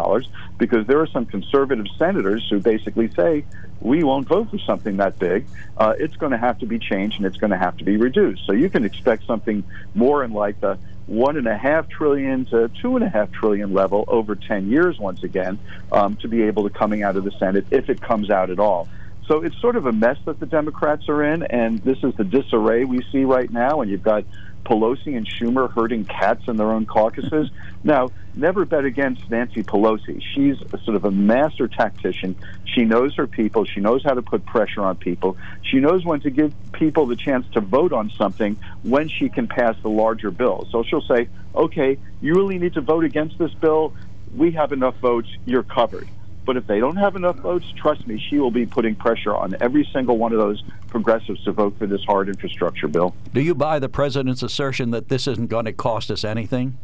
[0.57, 3.45] because there are some conservative senators who basically say
[3.79, 5.47] we won't vote for something that big.
[5.77, 7.95] Uh, it's going to have to be changed and it's going to have to be
[7.95, 8.45] reduced.
[8.45, 9.63] So you can expect something
[9.95, 10.77] more in like the
[11.07, 14.99] one and a half trillion to two and a half trillion level over 10 years
[14.99, 15.57] once again
[15.91, 18.59] um, to be able to coming out of the Senate if it comes out at
[18.59, 18.87] all.
[19.27, 22.23] So it's sort of a mess that the Democrats are in, and this is the
[22.23, 23.81] disarray we see right now.
[23.81, 24.23] And you've got
[24.67, 27.49] Pelosi and Schumer herding cats in their own caucuses.
[27.83, 30.21] Now, never bet against Nancy Pelosi.
[30.33, 32.35] She's a, sort of a master tactician.
[32.65, 33.63] She knows her people.
[33.63, 35.37] She knows how to put pressure on people.
[35.61, 39.47] She knows when to give people the chance to vote on something when she can
[39.47, 40.67] pass the larger bill.
[40.71, 43.93] So she'll say, okay, you really need to vote against this bill.
[44.35, 45.29] We have enough votes.
[45.45, 46.09] You're covered.
[46.47, 49.57] But if they don't have enough votes, trust me, she will be putting pressure on
[49.59, 53.13] every single one of those progressives to vote for this hard infrastructure bill.
[53.33, 56.77] Do you buy the president's assertion that this isn't going to cost us anything?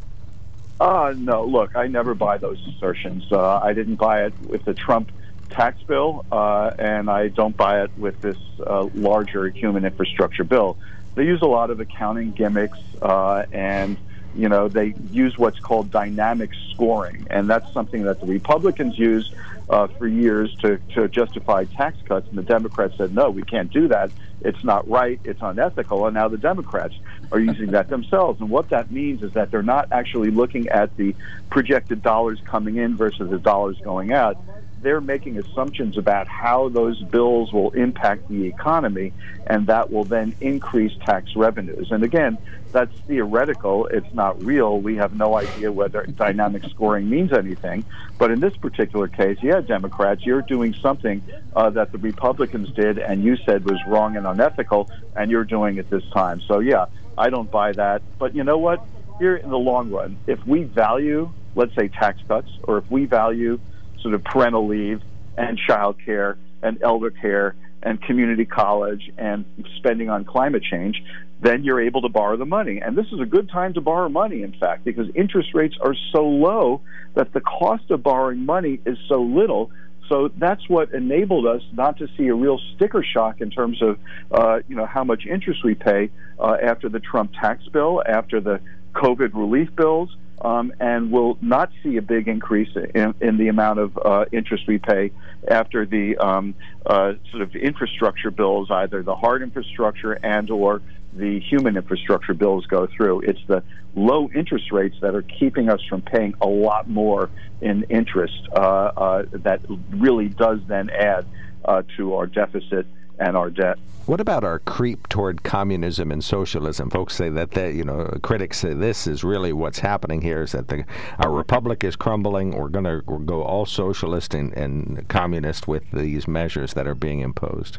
[0.81, 3.23] Uh, no, look, I never buy those assertions.
[3.31, 5.13] Uh, I didn't buy it with the Trump
[5.49, 8.37] tax bill, uh, and I don't buy it with this
[8.67, 10.77] uh, larger human infrastructure bill.
[11.15, 13.97] They use a lot of accounting gimmicks uh, and
[14.35, 19.31] you know, they use what's called dynamic scoring, and that's something that the Republicans use
[19.69, 23.71] uh, for years to, to justify tax cuts, and the Democrats said, no, we can't
[23.71, 24.11] do that.
[24.41, 25.19] It's not right.
[25.23, 26.05] It's unethical.
[26.05, 26.95] And now the Democrats
[27.31, 28.41] are using that themselves.
[28.41, 31.15] And what that means is that they're not actually looking at the
[31.49, 34.37] projected dollars coming in versus the dollars going out
[34.83, 39.13] they're making assumptions about how those bills will impact the economy,
[39.47, 41.87] and that will then increase tax revenues.
[41.89, 42.37] And again,
[42.71, 43.87] that's theoretical.
[43.87, 44.79] It's not real.
[44.79, 47.85] We have no idea whether dynamic scoring means anything.
[48.17, 51.23] But in this particular case, yeah, Democrats, you're doing something
[51.55, 55.77] uh, that the Republicans did and you said was wrong and unethical, and you're doing
[55.77, 56.41] it this time.
[56.47, 56.85] So, yeah,
[57.17, 58.01] I don't buy that.
[58.17, 58.83] But you know what?
[59.19, 63.05] Here in the long run, if we value, let's say, tax cuts, or if we
[63.05, 63.59] value
[64.03, 65.01] sort of parental leave
[65.35, 69.45] and child care and elder care and community college and
[69.77, 71.03] spending on climate change,
[71.41, 72.79] then you're able to borrow the money.
[72.79, 75.95] And this is a good time to borrow money, in fact, because interest rates are
[76.13, 76.81] so low
[77.15, 79.71] that the cost of borrowing money is so little.
[80.07, 83.99] So that's what enabled us not to see a real sticker shock in terms of,
[84.31, 88.39] uh, you know, how much interest we pay uh, after the Trump tax bill, after
[88.39, 88.61] the
[88.93, 93.79] COVID relief bills, um, and will not see a big increase in, in the amount
[93.79, 95.11] of uh, interest we pay
[95.47, 96.53] after the um,
[96.85, 100.81] uh, sort of infrastructure bills, either the hard infrastructure and or
[101.13, 103.21] the human infrastructure bills go through.
[103.21, 103.63] It's the
[103.95, 107.29] low interest rates that are keeping us from paying a lot more
[107.61, 109.61] in interest uh, uh that
[109.91, 111.25] really does then add
[111.65, 112.87] uh, to our deficit
[113.19, 113.77] and our debt.
[114.05, 116.89] What about our creep toward communism and socialism?
[116.89, 120.51] Folks say that, that you know, critics say this is really what's happening here is
[120.51, 120.83] that the,
[121.19, 122.51] our republic is crumbling.
[122.51, 127.21] We're going to go all socialist and, and communist with these measures that are being
[127.21, 127.77] imposed.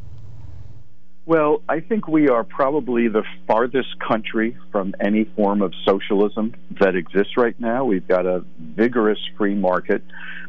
[1.27, 6.97] Well, I think we are probably the farthest country from any form of socialism that
[6.97, 7.85] exists right now.
[7.85, 10.03] We've got a vigorous free market.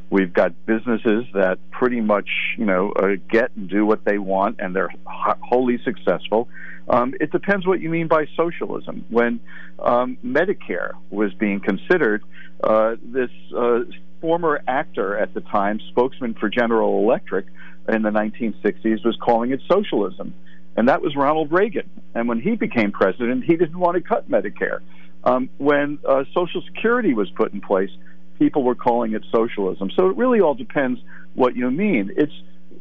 [0.09, 4.59] We've got businesses that pretty much, you know, uh, get and do what they want,
[4.59, 6.47] and they're wholly successful.
[6.87, 9.05] Um, it depends what you mean by socialism.
[9.09, 9.39] When
[9.79, 12.23] um, Medicare was being considered,
[12.63, 13.79] uh, this uh,
[14.21, 17.47] former actor at the time, spokesman for General Electric
[17.89, 20.33] in the 1960s, was calling it socialism
[20.75, 21.89] and that was Ronald Reagan.
[22.13, 24.79] And when he became president, he didn't want to cut Medicare.
[25.23, 27.89] Um, when uh, Social Security was put in place,
[28.37, 29.91] people were calling it socialism.
[29.95, 30.99] So it really all depends
[31.33, 32.11] what you mean.
[32.15, 32.33] It's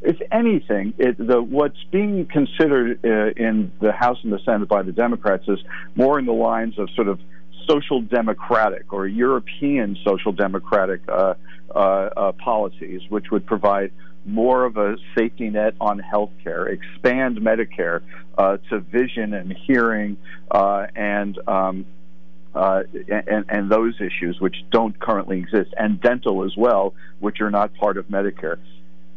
[0.02, 4.82] if anything, it, the, what's being considered uh, in the House and the Senate by
[4.82, 5.58] the Democrats is
[5.94, 7.18] more in the lines of sort of
[7.66, 11.34] social democratic or European social democratic uh,
[11.74, 13.92] uh, uh policies, which would provide
[14.26, 18.00] more of a safety net on health care, expand Medicare
[18.38, 20.16] uh, to vision and hearing
[20.50, 21.86] uh, and, um,
[22.54, 27.50] uh, and, and those issues which don't currently exist, and dental as well, which are
[27.50, 28.58] not part of Medicare.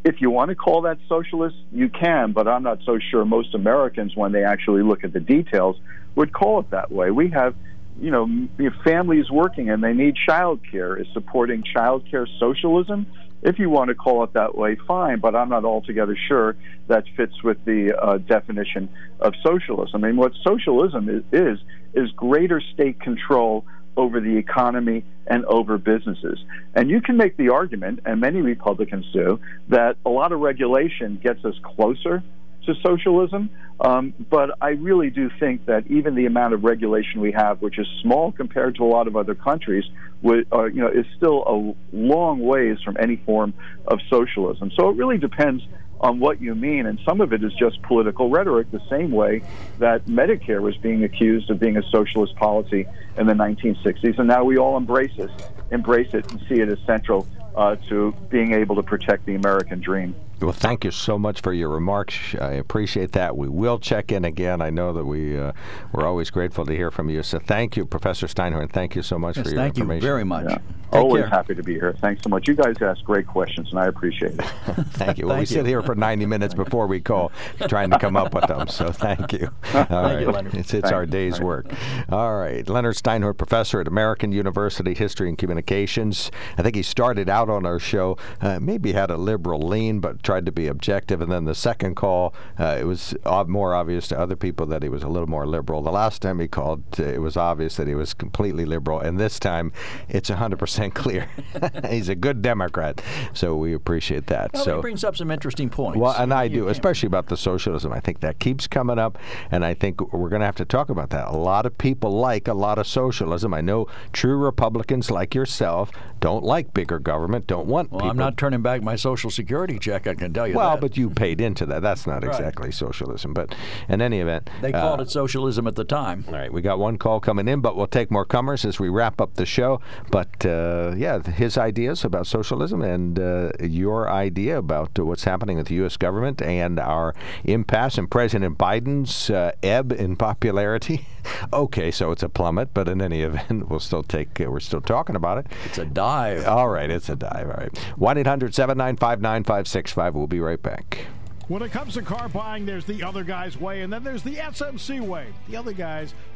[0.04, 3.54] If you want to call that socialist, you can, but I'm not so sure most
[3.54, 5.76] Americans, when they actually look at the details,
[6.16, 7.12] would call it that way.
[7.12, 7.56] We have
[8.00, 8.48] you know,
[8.84, 10.98] families working and they need child care.
[10.98, 13.08] Is supporting child care socialism?
[13.42, 16.58] If you want to call it that way, fine, but I'm not altogether sure
[16.88, 20.04] that fits with the uh, definition of socialism.
[20.04, 21.60] I mean, what socialism is, is,
[21.94, 23.66] is greater state control
[23.96, 26.40] over the economy and over businesses.
[26.76, 31.20] And you can make the argument, and many Republicans do, that a lot of regulation
[31.22, 32.24] gets us closer
[32.68, 33.49] to socialism.
[33.80, 37.78] Um, but I really do think that even the amount of regulation we have, which
[37.78, 39.84] is small compared to a lot of other countries,
[40.26, 43.53] uh, you know, is still a long ways from any form
[43.88, 44.72] of socialism.
[44.76, 45.63] So it really depends
[45.99, 49.41] on what you mean, and some of it is just political rhetoric, the same way
[49.80, 52.86] that Medicare was being accused of being a socialist policy
[53.18, 55.32] in the 1960s, and now we all embrace it,
[55.72, 59.80] embrace it, and see it as central uh, to being able to protect the American
[59.80, 60.15] dream.
[60.40, 62.36] Well, thank you so much for your remarks.
[62.40, 63.36] I appreciate that.
[63.36, 64.62] We will check in again.
[64.62, 65.54] I know that we uh,
[65.92, 67.24] we're always grateful to hear from you.
[67.24, 68.72] So thank you, Professor Steinhorn.
[68.72, 70.02] Thank you so much yes, for your thank information.
[70.02, 70.50] Thank you very much.
[70.50, 70.58] Yeah.
[70.94, 71.30] Always care.
[71.30, 71.94] happy to be here.
[72.00, 72.48] Thanks so much.
[72.48, 74.42] You guys ask great questions, and I appreciate it.
[74.92, 75.28] thank you.
[75.28, 75.62] Well, thank we you.
[75.62, 77.32] sit here for 90 minutes before we call,
[77.68, 78.68] trying to come up with them.
[78.68, 79.48] So thank you.
[79.74, 80.22] All thank right.
[80.22, 80.56] you, Leonard.
[80.56, 81.66] It's, it's our day's work.
[82.10, 82.68] All right.
[82.70, 86.32] Leonard Steinhorn, professor at American University History and Communications.
[86.58, 90.24] I think he started out on our show, uh, maybe had a liberal lean, but
[90.28, 91.22] tried to be objective.
[91.22, 93.16] And then the second call, uh, it was
[93.48, 95.82] more obvious to other people that he was a little more liberal.
[95.82, 99.00] The last time he called, uh, it was obvious that he was completely liberal.
[99.00, 99.72] And this time,
[100.10, 101.30] it's 100% clear.
[101.90, 103.02] He's a good Democrat,
[103.32, 104.52] so we appreciate that.
[104.54, 105.98] Well, so he brings up some interesting points.
[105.98, 106.72] Well, and I do, can.
[106.72, 107.94] especially about the socialism.
[107.94, 109.18] I think that keeps coming up,
[109.50, 111.30] and I think we're going to have to talk about that.
[111.30, 113.54] A lot of people like a lot of socialism.
[113.54, 117.91] I know true Republicans like yourself don't like bigger government, don't want.
[117.91, 118.11] Well, people.
[118.11, 120.07] I'm not turning back my Social Security check.
[120.07, 120.55] I can tell you.
[120.55, 120.82] Well, that.
[120.82, 121.82] but you paid into that.
[121.82, 123.53] That's not exactly socialism, but
[123.89, 126.26] in any event, they called uh, it socialism at the time.
[126.28, 128.89] All right, we got one call coming in, but we'll take more comers as we
[128.89, 129.82] wrap up the show.
[130.11, 135.57] But uh, yeah, his ideas about socialism and uh, your idea about uh, what's happening
[135.57, 135.97] with the U.S.
[135.97, 137.13] government and our
[137.43, 141.07] impasse and President Biden's uh, ebb in popularity.
[141.54, 144.40] okay, so it's a plummet, but in any event, we'll still take.
[144.40, 145.48] Uh, we're still talking about it.
[145.66, 146.46] It's a dive.
[146.48, 147.50] All right, it's a dive.
[147.50, 151.08] All right, one 795 9565 We'll be right back.
[151.48, 154.36] When it comes to car buying, there's the other guy's way, and then there's the
[154.36, 155.28] SMC way.
[155.48, 156.14] The other guys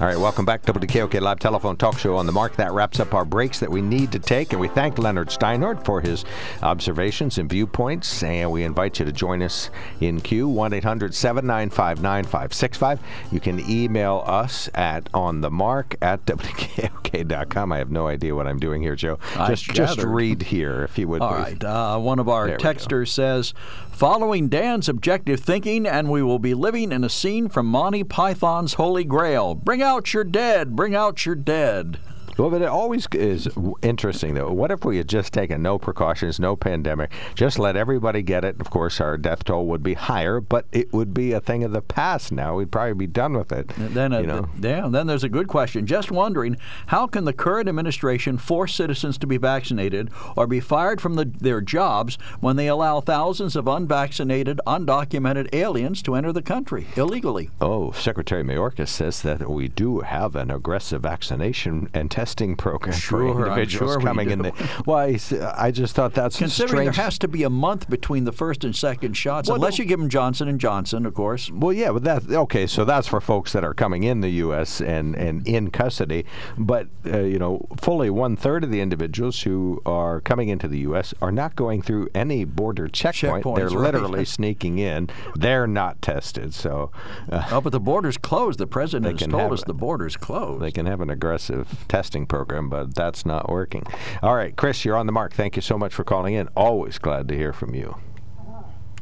[0.00, 2.54] All right, welcome back to WKOK Live Telephone Talk Show on the Mark.
[2.54, 5.84] That wraps up our breaks that we need to take, and we thank Leonard Steinhorn
[5.84, 6.24] for his
[6.62, 8.22] observations and viewpoints.
[8.22, 9.70] And we invite you to join us
[10.00, 13.00] in queue 1 800 795 9565.
[13.32, 17.72] You can email us at on the mark at WKOK.com.
[17.72, 19.18] I have no idea what I'm doing here, Joe.
[19.48, 21.22] Just, just read here, if you would.
[21.22, 21.54] All please.
[21.54, 21.64] right.
[21.64, 23.52] Uh, one of our texters says,
[23.98, 28.74] following Dan's objective thinking, and we will be living in a scene from Monty Python's
[28.74, 29.56] Holy Grail.
[29.56, 30.76] Bring out your dead.
[30.76, 31.98] Bring out your dead.
[32.38, 33.48] Well, but it always is
[33.82, 34.52] interesting, though.
[34.52, 38.60] What if we had just taken no precautions, no pandemic, just let everybody get it?
[38.60, 41.72] Of course, our death toll would be higher, but it would be a thing of
[41.72, 42.54] the past now.
[42.54, 43.76] We'd probably be done with it.
[43.76, 44.48] And Then, uh, you know?
[44.60, 45.84] yeah, then there's a good question.
[45.84, 51.00] Just wondering, how can the current administration force citizens to be vaccinated or be fired
[51.00, 56.42] from the, their jobs when they allow thousands of unvaccinated, undocumented aliens to enter the
[56.42, 57.50] country illegally?
[57.60, 63.32] Oh, Secretary Mayorkas says that we do have an aggressive vaccination and testing program Sure,
[63.34, 64.40] for individuals sure coming in.
[64.42, 65.18] The, well, I
[65.56, 68.74] I just thought that's Considering there has to be a month between the first and
[68.74, 71.50] second shots, Well, unless no- you give them Johnson and Johnson, of course.
[71.50, 72.66] Well, yeah, but that okay.
[72.66, 74.80] So that's for folks that are coming in the U.S.
[74.80, 76.24] and and in custody.
[76.56, 80.78] But uh, you know, fully one third of the individuals who are coming into the
[80.80, 81.14] U.S.
[81.20, 83.44] are not going through any border checkpoint.
[83.56, 83.72] They're right.
[83.94, 85.08] literally sneaking in.
[85.34, 86.54] They're not tested.
[86.54, 86.90] So
[87.30, 88.58] uh, Oh, but the border's closed.
[88.58, 89.66] The president has told us it.
[89.66, 90.62] the border's closed.
[90.62, 93.84] they can have an aggressive testing program, but that's not working.
[94.22, 95.32] All right, Chris, you're on the mark.
[95.32, 96.48] Thank you so much for calling in.
[96.56, 97.96] Always glad to hear from you.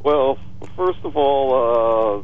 [0.03, 0.37] Well,
[0.75, 2.23] first of all,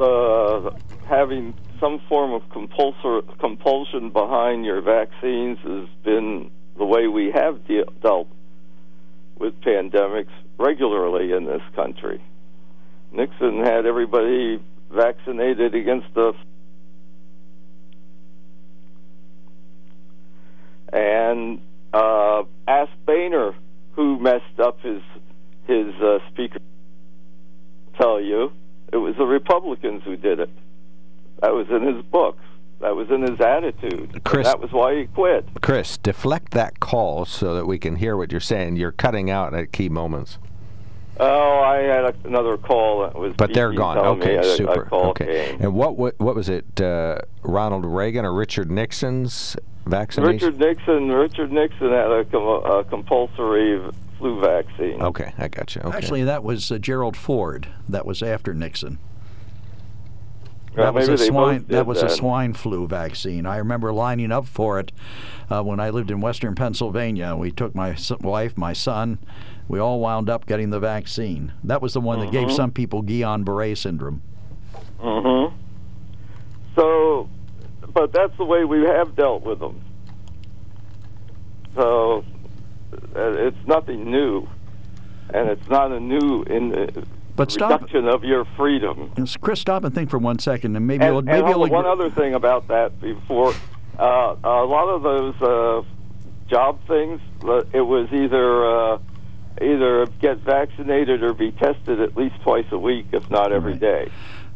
[0.00, 0.70] uh,
[1.06, 7.66] having some form of compulsor, compulsion behind your vaccines has been the way we have
[7.66, 8.28] de- dealt
[9.38, 12.22] with pandemics regularly in this country.
[13.12, 16.32] Nixon had everybody vaccinated against the
[20.92, 21.60] and
[21.92, 23.54] uh, asked Boehner,
[23.92, 25.02] who messed up his
[25.66, 26.60] his uh, speaker,
[27.98, 28.52] tell you
[28.92, 30.50] it was the Republicans who did it.
[31.40, 32.38] That was in his book.
[32.80, 34.22] That was in his attitude.
[34.24, 35.46] Chris- that was why he quit.
[35.62, 38.76] Chris, deflect that call so that we can hear what you're saying.
[38.76, 40.38] You're cutting out at key moments.
[41.20, 43.34] Oh, I had a, another call that was.
[43.36, 43.98] But they're gone.
[43.98, 44.88] Okay, me a- a super.
[44.92, 45.48] okay.
[45.50, 45.60] came.
[45.60, 46.80] And what, what what was it?
[46.80, 49.56] Uh, Ronald Reagan or Richard Nixon's
[49.86, 50.48] vaccination?
[50.48, 51.10] Richard Nixon.
[51.10, 53.80] Richard Nixon had a, com- a compulsory
[54.18, 55.02] flu vaccine.
[55.02, 55.82] Okay, I got you.
[55.82, 55.96] Okay.
[55.96, 57.68] Actually, that was uh, Gerald Ford.
[57.88, 58.98] That was after Nixon.
[60.76, 61.64] Well, that was a swine.
[61.68, 63.46] That did was a swine flu vaccine.
[63.46, 64.92] I remember lining up for it
[65.50, 67.34] uh, when I lived in Western Pennsylvania.
[67.34, 69.18] We took my wife, my son.
[69.68, 71.52] We all wound up getting the vaccine.
[71.62, 72.52] That was the one that gave Mhm.
[72.56, 74.22] some people Guillain-Barré syndrome.
[75.00, 75.54] hmm
[76.74, 77.28] So,
[77.92, 79.80] but that's the way we have dealt with them.
[81.74, 82.24] So,
[83.14, 84.46] uh, it's nothing new,
[85.32, 87.04] and it's not a new in the
[87.36, 89.10] But stop- reduction of your freedom.
[89.16, 91.86] And Chris, stop and think for one second, and maybe and, and maybe you'll one
[91.86, 93.52] other thing about that before
[93.98, 95.82] uh, a lot of those uh,
[96.48, 98.64] job things uh, it was either
[98.94, 98.98] uh,
[99.62, 104.10] either get vaccinated or be tested at least twice a week if not every day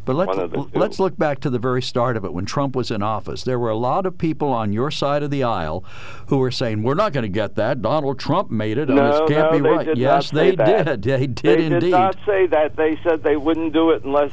[0.05, 0.71] But let's One of the two.
[0.79, 3.45] let's look back to the very start of it when Trump was in office.
[3.45, 5.85] There were a lot of people on your side of the aisle
[6.27, 7.83] who were saying, "We're not going to get that.
[7.83, 8.89] Donald Trump made it.
[8.89, 11.01] and no, this can't no, be they right." did yes, they that.
[11.01, 11.03] did.
[11.21, 11.81] They did they indeed.
[11.81, 14.33] did not say that they said they wouldn't do it unless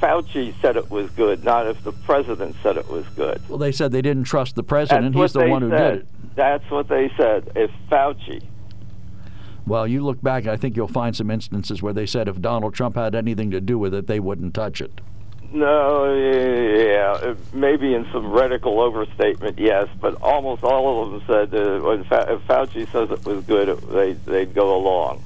[0.00, 3.72] Fauci said it was good not if the president said it was good Well, they
[3.72, 5.14] said they didn't trust the president.
[5.14, 5.92] That's He's the one who said.
[5.92, 6.06] did it.
[6.34, 8.42] that's what they said if Fauci
[9.66, 12.74] Well, you look back, I think you'll find some instances where they said if Donald
[12.74, 15.00] Trump had anything to do with it, they wouldn't touch it.
[15.52, 21.80] No, yeah, maybe in some radical overstatement, yes, but almost all of them said uh,
[21.80, 25.22] when Fa- if Fauci says it was good, it, they they'd go along.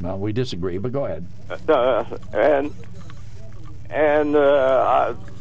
[0.00, 1.26] Well, we disagree, but go ahead.
[1.68, 2.72] Uh, and
[3.90, 5.31] and uh, I,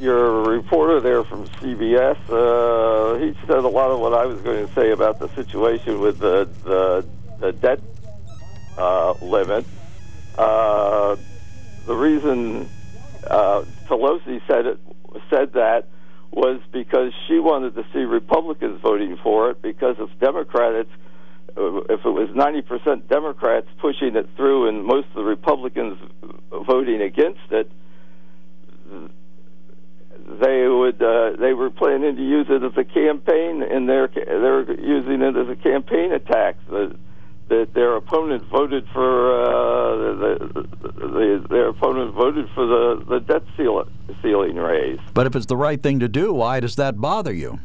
[0.00, 4.66] your reporter there from CBS, uh, he said a lot of what I was going
[4.66, 7.06] to say about the situation with the the,
[7.38, 7.80] the debt
[8.78, 9.66] uh, limit.
[10.38, 11.16] Uh,
[11.86, 12.68] the reason
[13.26, 14.80] uh, Pelosi said it
[15.28, 15.88] said that
[16.30, 20.88] was because she wanted to see Republicans voting for it because if Democrats
[21.56, 25.98] uh, if it was 90% Democrats pushing it through and most of the Republicans
[26.50, 27.70] voting against it,
[30.40, 34.80] they would uh, they were planning to use it as a campaign and they're they're
[34.80, 36.56] using it as a campaign attack.
[36.68, 36.96] That,
[37.48, 43.42] that their opponent voted for uh, the, the, their opponent voted for the the debt
[43.56, 43.90] ceiling,
[44.22, 45.00] ceiling raise.
[45.14, 47.58] But if it's the right thing to do, why does that bother you?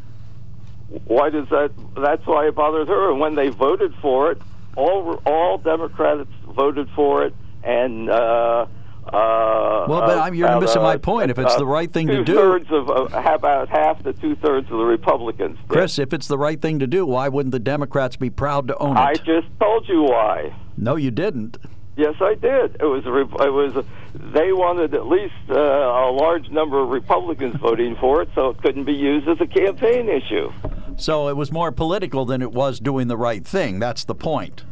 [1.06, 1.72] Why does that?
[1.96, 3.12] That's why it bothers her.
[3.12, 4.42] And when they voted for it,
[4.76, 8.10] all all Democrats voted for it, and.
[8.10, 8.66] Uh,
[9.08, 11.30] uh, well, but I'm, you're missing uh, my point.
[11.30, 14.14] If it's uh, the right thing to do, two-thirds of uh, how about half to
[14.14, 15.58] two-thirds of the Republicans.
[15.60, 15.68] did.
[15.68, 18.78] Chris, if it's the right thing to do, why wouldn't the Democrats be proud to
[18.78, 19.00] own it?
[19.00, 20.56] I just told you why.
[20.76, 21.58] no, you didn't.
[21.98, 22.76] Yes, I did.
[22.80, 23.86] It was a, it was a,
[24.34, 28.62] they wanted at least uh, a large number of Republicans voting for it, so it
[28.62, 30.52] couldn't be used as a campaign issue.
[30.98, 33.80] So it was more political than it was doing the right thing.
[33.80, 34.64] That's the point.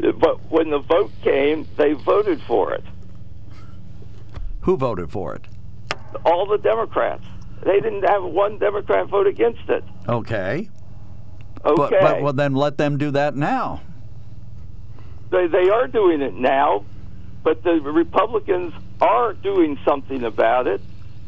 [0.00, 2.84] But when the vote came, they voted for it.
[4.62, 5.46] Who voted for it?
[6.24, 7.24] All the Democrats.
[7.64, 9.84] They didn't have one Democrat vote against it.
[10.08, 10.68] Okay.
[11.64, 11.76] Okay.
[11.76, 13.82] But, but well, then let them do that now.
[15.30, 16.84] They, they are doing it now,
[17.42, 20.80] but the Republicans are doing something about it.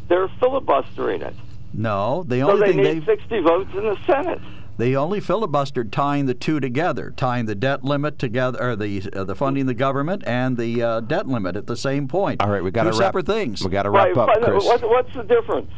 [0.08, 1.34] They're filibustering it.
[1.74, 4.40] No, the So only they thing need they 60 votes in the Senate.
[4.82, 9.22] They only filibustered tying the two together, tying the debt limit together, or the uh,
[9.22, 12.42] the funding the government and the uh, debt limit at the same point.
[12.42, 13.06] All right, we got to two wrap.
[13.10, 13.62] separate things.
[13.62, 14.64] We got to wrap Right, up, but Chris.
[14.64, 15.70] what, what's the difference?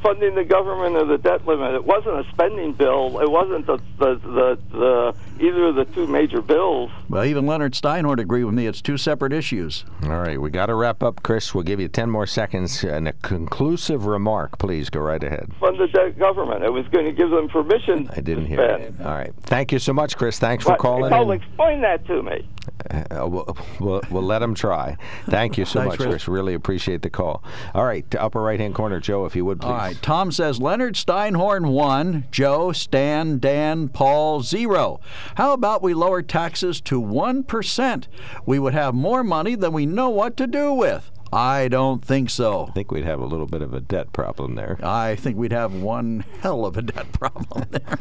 [0.00, 1.74] Funding the government or the debt limit?
[1.74, 3.18] It wasn't a spending bill.
[3.20, 6.92] It wasn't the, the, the, the either of the two major bills.
[7.12, 8.66] Well, even Leonard Steinhorn agreed with me.
[8.66, 9.84] It's two separate issues.
[10.04, 11.54] All right, we got to wrap up, Chris.
[11.54, 14.56] We'll give you 10 more seconds and a conclusive remark.
[14.58, 15.52] Please go right ahead.
[15.60, 16.64] Fund the government.
[16.64, 18.08] It was going to give them permission.
[18.16, 18.94] I didn't hear spend.
[18.98, 19.06] it.
[19.06, 19.34] All right.
[19.42, 20.38] Thank you so much, Chris.
[20.38, 21.42] Thanks for But- calling Cole, in.
[21.42, 22.48] explain that to me.
[22.90, 24.96] Uh, we'll, we'll, we'll let him try.
[25.26, 26.10] Thank you so Thanks, much, Chris.
[26.24, 26.28] Chris.
[26.28, 27.44] Really appreciate the call.
[27.74, 29.68] All right, to upper right hand corner, Joe, if you would please.
[29.68, 29.98] All right.
[30.02, 35.00] Tom says Leonard Steinhorn one, Joe, Stan, Dan, Paul zero.
[35.36, 38.08] How about we lower taxes to one percent?
[38.46, 41.11] We would have more money than we know what to do with.
[41.32, 42.66] I don't think so.
[42.68, 44.78] I think we'd have a little bit of a debt problem there.
[44.82, 47.98] I think we'd have one hell of a debt problem there.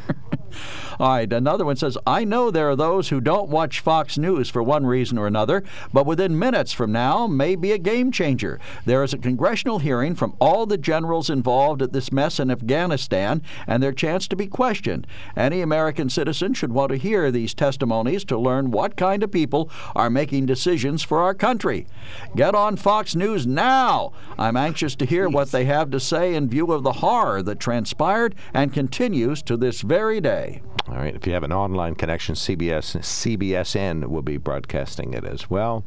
[0.99, 4.49] All right, another one says, I know there are those who don't watch Fox News
[4.49, 5.63] for one reason or another,
[5.93, 8.59] but within minutes from now may be a game changer.
[8.85, 13.41] There is a congressional hearing from all the generals involved at this mess in Afghanistan
[13.65, 15.07] and their chance to be questioned.
[15.37, 19.71] Any American citizen should want to hear these testimonies to learn what kind of people
[19.95, 21.87] are making decisions for our country.
[22.35, 24.13] Get on Fox News now.
[24.37, 27.59] I'm anxious to hear what they have to say in view of the horror that
[27.59, 30.61] transpired and continues to this very day.
[30.87, 35.49] All right, if you have an online connection, CBS CBSN will be broadcasting it as
[35.49, 35.83] well.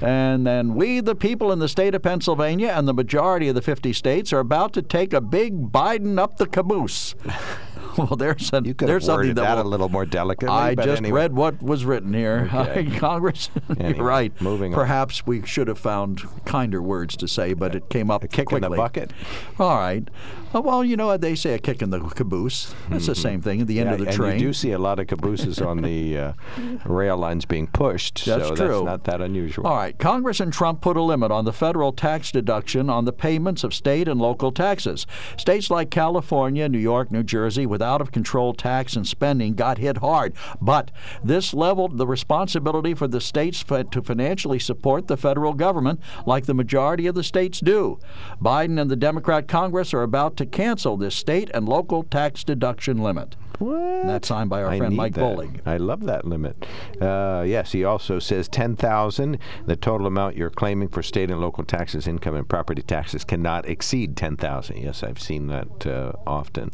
[0.00, 3.62] And then we, the people in the state of Pennsylvania and the majority of the
[3.62, 7.14] 50 states, are about to take a big Biden up the caboose.
[8.10, 10.54] well, there's, a, You could there's have something that, will- a little more delicately.
[10.54, 11.20] I just anyway.
[11.20, 12.48] read what was written here.
[12.58, 12.86] Okay.
[12.98, 14.40] Congress, Anyway, you're right.
[14.40, 14.78] moving on.
[14.78, 18.52] Perhaps we should have found kinder words to say, but it came up A kick
[18.52, 19.12] in the bucket.
[19.58, 20.08] All right.
[20.54, 22.74] Uh, well, you know, they say a kick in the caboose.
[22.88, 24.32] That's the same thing at the end Yeah, of the and train.
[24.40, 26.32] you do see a lot of cabooses on the uh,
[26.86, 28.24] rail lines being pushed.
[28.24, 28.68] That's so true.
[28.68, 29.66] that's not that unusual.
[29.66, 29.98] All right.
[29.98, 33.74] Congress and Trump put a limit on the federal tax deduction on the payments of
[33.74, 35.06] state and local taxes.
[35.36, 39.76] States like California, New York, New Jersey, with out of control tax and spending, got
[39.78, 40.32] hit hard.
[40.62, 40.90] But
[41.22, 46.54] this leveled the responsibility for the states to financially support the federal government, like the
[46.54, 47.98] majority of the states do.
[48.40, 52.98] Biden and the Democrat Congress are about to cancel this state and local tax deduction
[53.02, 53.36] limit.
[53.58, 54.06] What?
[54.06, 55.20] That's signed by our I friend Mike that.
[55.20, 55.60] Bowling.
[55.66, 56.64] I love that limit.
[57.00, 59.38] Uh, yes, he also says ten thousand.
[59.66, 63.68] The total amount you're claiming for state and local taxes, income and property taxes, cannot
[63.68, 64.78] exceed ten thousand.
[64.78, 66.70] Yes, I've seen that uh, often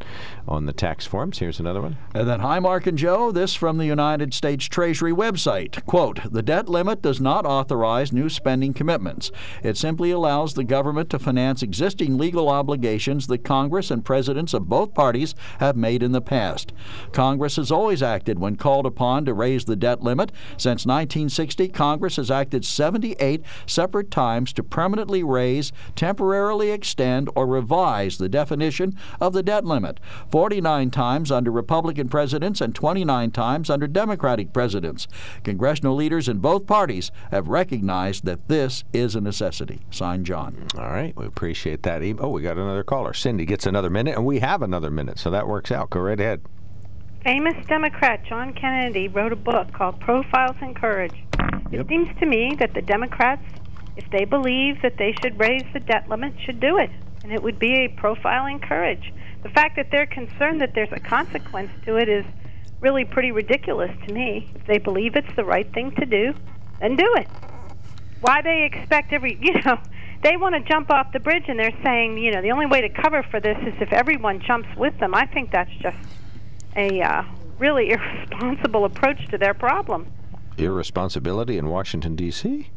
[0.47, 1.39] on the tax forms.
[1.39, 1.97] Here's another one.
[2.15, 3.32] And then, hi, Mark and Joe.
[3.32, 5.82] This from the United States Treasury website.
[5.86, 9.32] Quote The debt limit does not authorize new spending commitments.
[9.62, 14.68] It simply allows the government to finance existing legal obligations that Congress and presidents of
[14.68, 16.72] both parties have made in the past.
[17.12, 20.32] Congress has always acted when called upon to raise the debt limit.
[20.56, 28.18] Since 1960, Congress has acted 78 separate times to permanently raise, temporarily extend, or revise
[28.18, 30.01] the definition of the debt limit
[30.32, 35.06] 49 times under Republican presidents and 29 times under Democratic presidents.
[35.44, 39.81] Congressional leaders in both parties have recognized that this is a necessity.
[39.93, 40.66] Signed, John.
[40.76, 42.02] All right, we appreciate that.
[42.18, 43.14] Oh, we got another caller.
[43.14, 45.90] Cindy gets another minute, and we have another minute, so that works out.
[45.90, 46.42] Go right ahead.
[47.24, 51.14] Famous Democrat John Kennedy wrote a book called Profiles in Courage.
[51.70, 51.80] Yep.
[51.80, 53.42] It seems to me that the Democrats,
[53.96, 56.90] if they believe that they should raise the debt limit, should do it.
[57.22, 59.12] And it would be a profile in courage.
[59.42, 62.24] The fact that they're concerned that there's a consequence to it is
[62.80, 64.50] really pretty ridiculous to me.
[64.54, 66.34] If they believe it's the right thing to do,
[66.80, 67.28] then do it.
[68.20, 69.78] Why they expect every, you know,
[70.24, 72.80] they want to jump off the bridge and they're saying, you know, the only way
[72.80, 75.14] to cover for this is if everyone jumps with them.
[75.14, 75.98] I think that's just
[76.76, 77.22] a uh,
[77.59, 80.10] really irresponsible approach to their problem.
[80.56, 82.70] Irresponsibility in Washington, D.C.?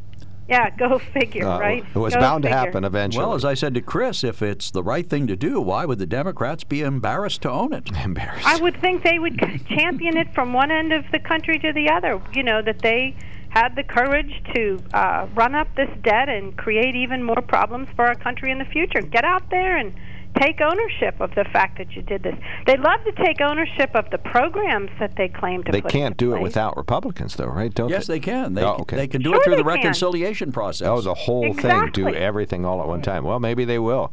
[0.48, 1.84] Yeah, go figure, Uh, right?
[1.94, 3.24] It was Go bound to happen eventually.
[3.24, 5.98] Well, as I said to Chris, if it's the right thing to do, why would
[5.98, 7.90] the Democrats be embarrassed to own it?
[8.04, 8.46] Embarrassed.
[8.46, 9.38] I would think they would
[9.68, 12.20] champion it from one end of the country to the other.
[12.34, 13.16] You know, that they
[13.50, 18.06] had the courage to uh, run up this debt and create even more problems for
[18.06, 19.00] our country in the future.
[19.00, 19.94] Get out there and
[20.38, 22.34] take ownership of the fact that you did this.
[22.66, 26.12] They love to take ownership of the programs that they claim to they put can't
[26.12, 27.72] into do it without Republicans, though, right?
[27.74, 28.54] Don't Yes, they can.
[28.54, 28.96] They, Oh, okay.
[28.96, 29.78] they can do Sure it through the they can.
[29.78, 30.86] reconciliation process.
[30.86, 31.90] Oh, the whole thing.
[31.92, 33.24] Do everything all at one time.
[33.24, 34.12] Well, maybe they will.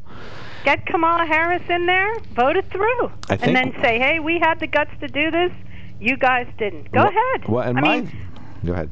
[0.63, 4.59] Get Kamala Harris in there, vote it through, I and then say, "Hey, we had
[4.59, 5.51] the guts to do this.
[5.99, 6.91] You guys didn't.
[6.91, 8.11] Go Well- ahead." Well, and I my, mean,
[8.65, 8.89] go ahead.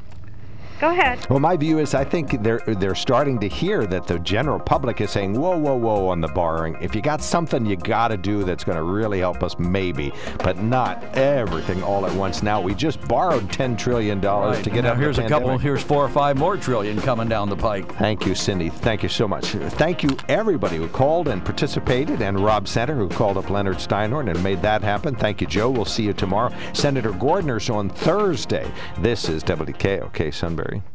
[0.84, 1.26] Go ahead.
[1.30, 5.00] Well, my view is I think they're they're starting to hear that the general public
[5.00, 6.76] is saying, "Whoa, whoa, whoa!" on the borrowing.
[6.80, 10.12] If you got something you got to do that's going to really help us, maybe,
[10.38, 12.42] but not everything all at once.
[12.42, 14.64] Now we just borrowed ten trillion dollars Right.
[14.64, 15.56] to get out of the here's a couple.
[15.58, 17.90] Here's four or five more trillion coming down the pike.
[17.96, 18.68] Thank you, Cindy.
[18.68, 19.46] Thank you so much.
[19.52, 24.28] Thank you, everybody who called and participated, and Rob Center, who called up Leonard Steinhorn
[24.30, 25.14] and made that happen.
[25.14, 25.70] Thank you, Joe.
[25.70, 26.52] We'll see you tomorrow.
[26.74, 28.70] Senator Gordner's on Thursday.
[28.98, 30.90] This is WKOK Sunbury country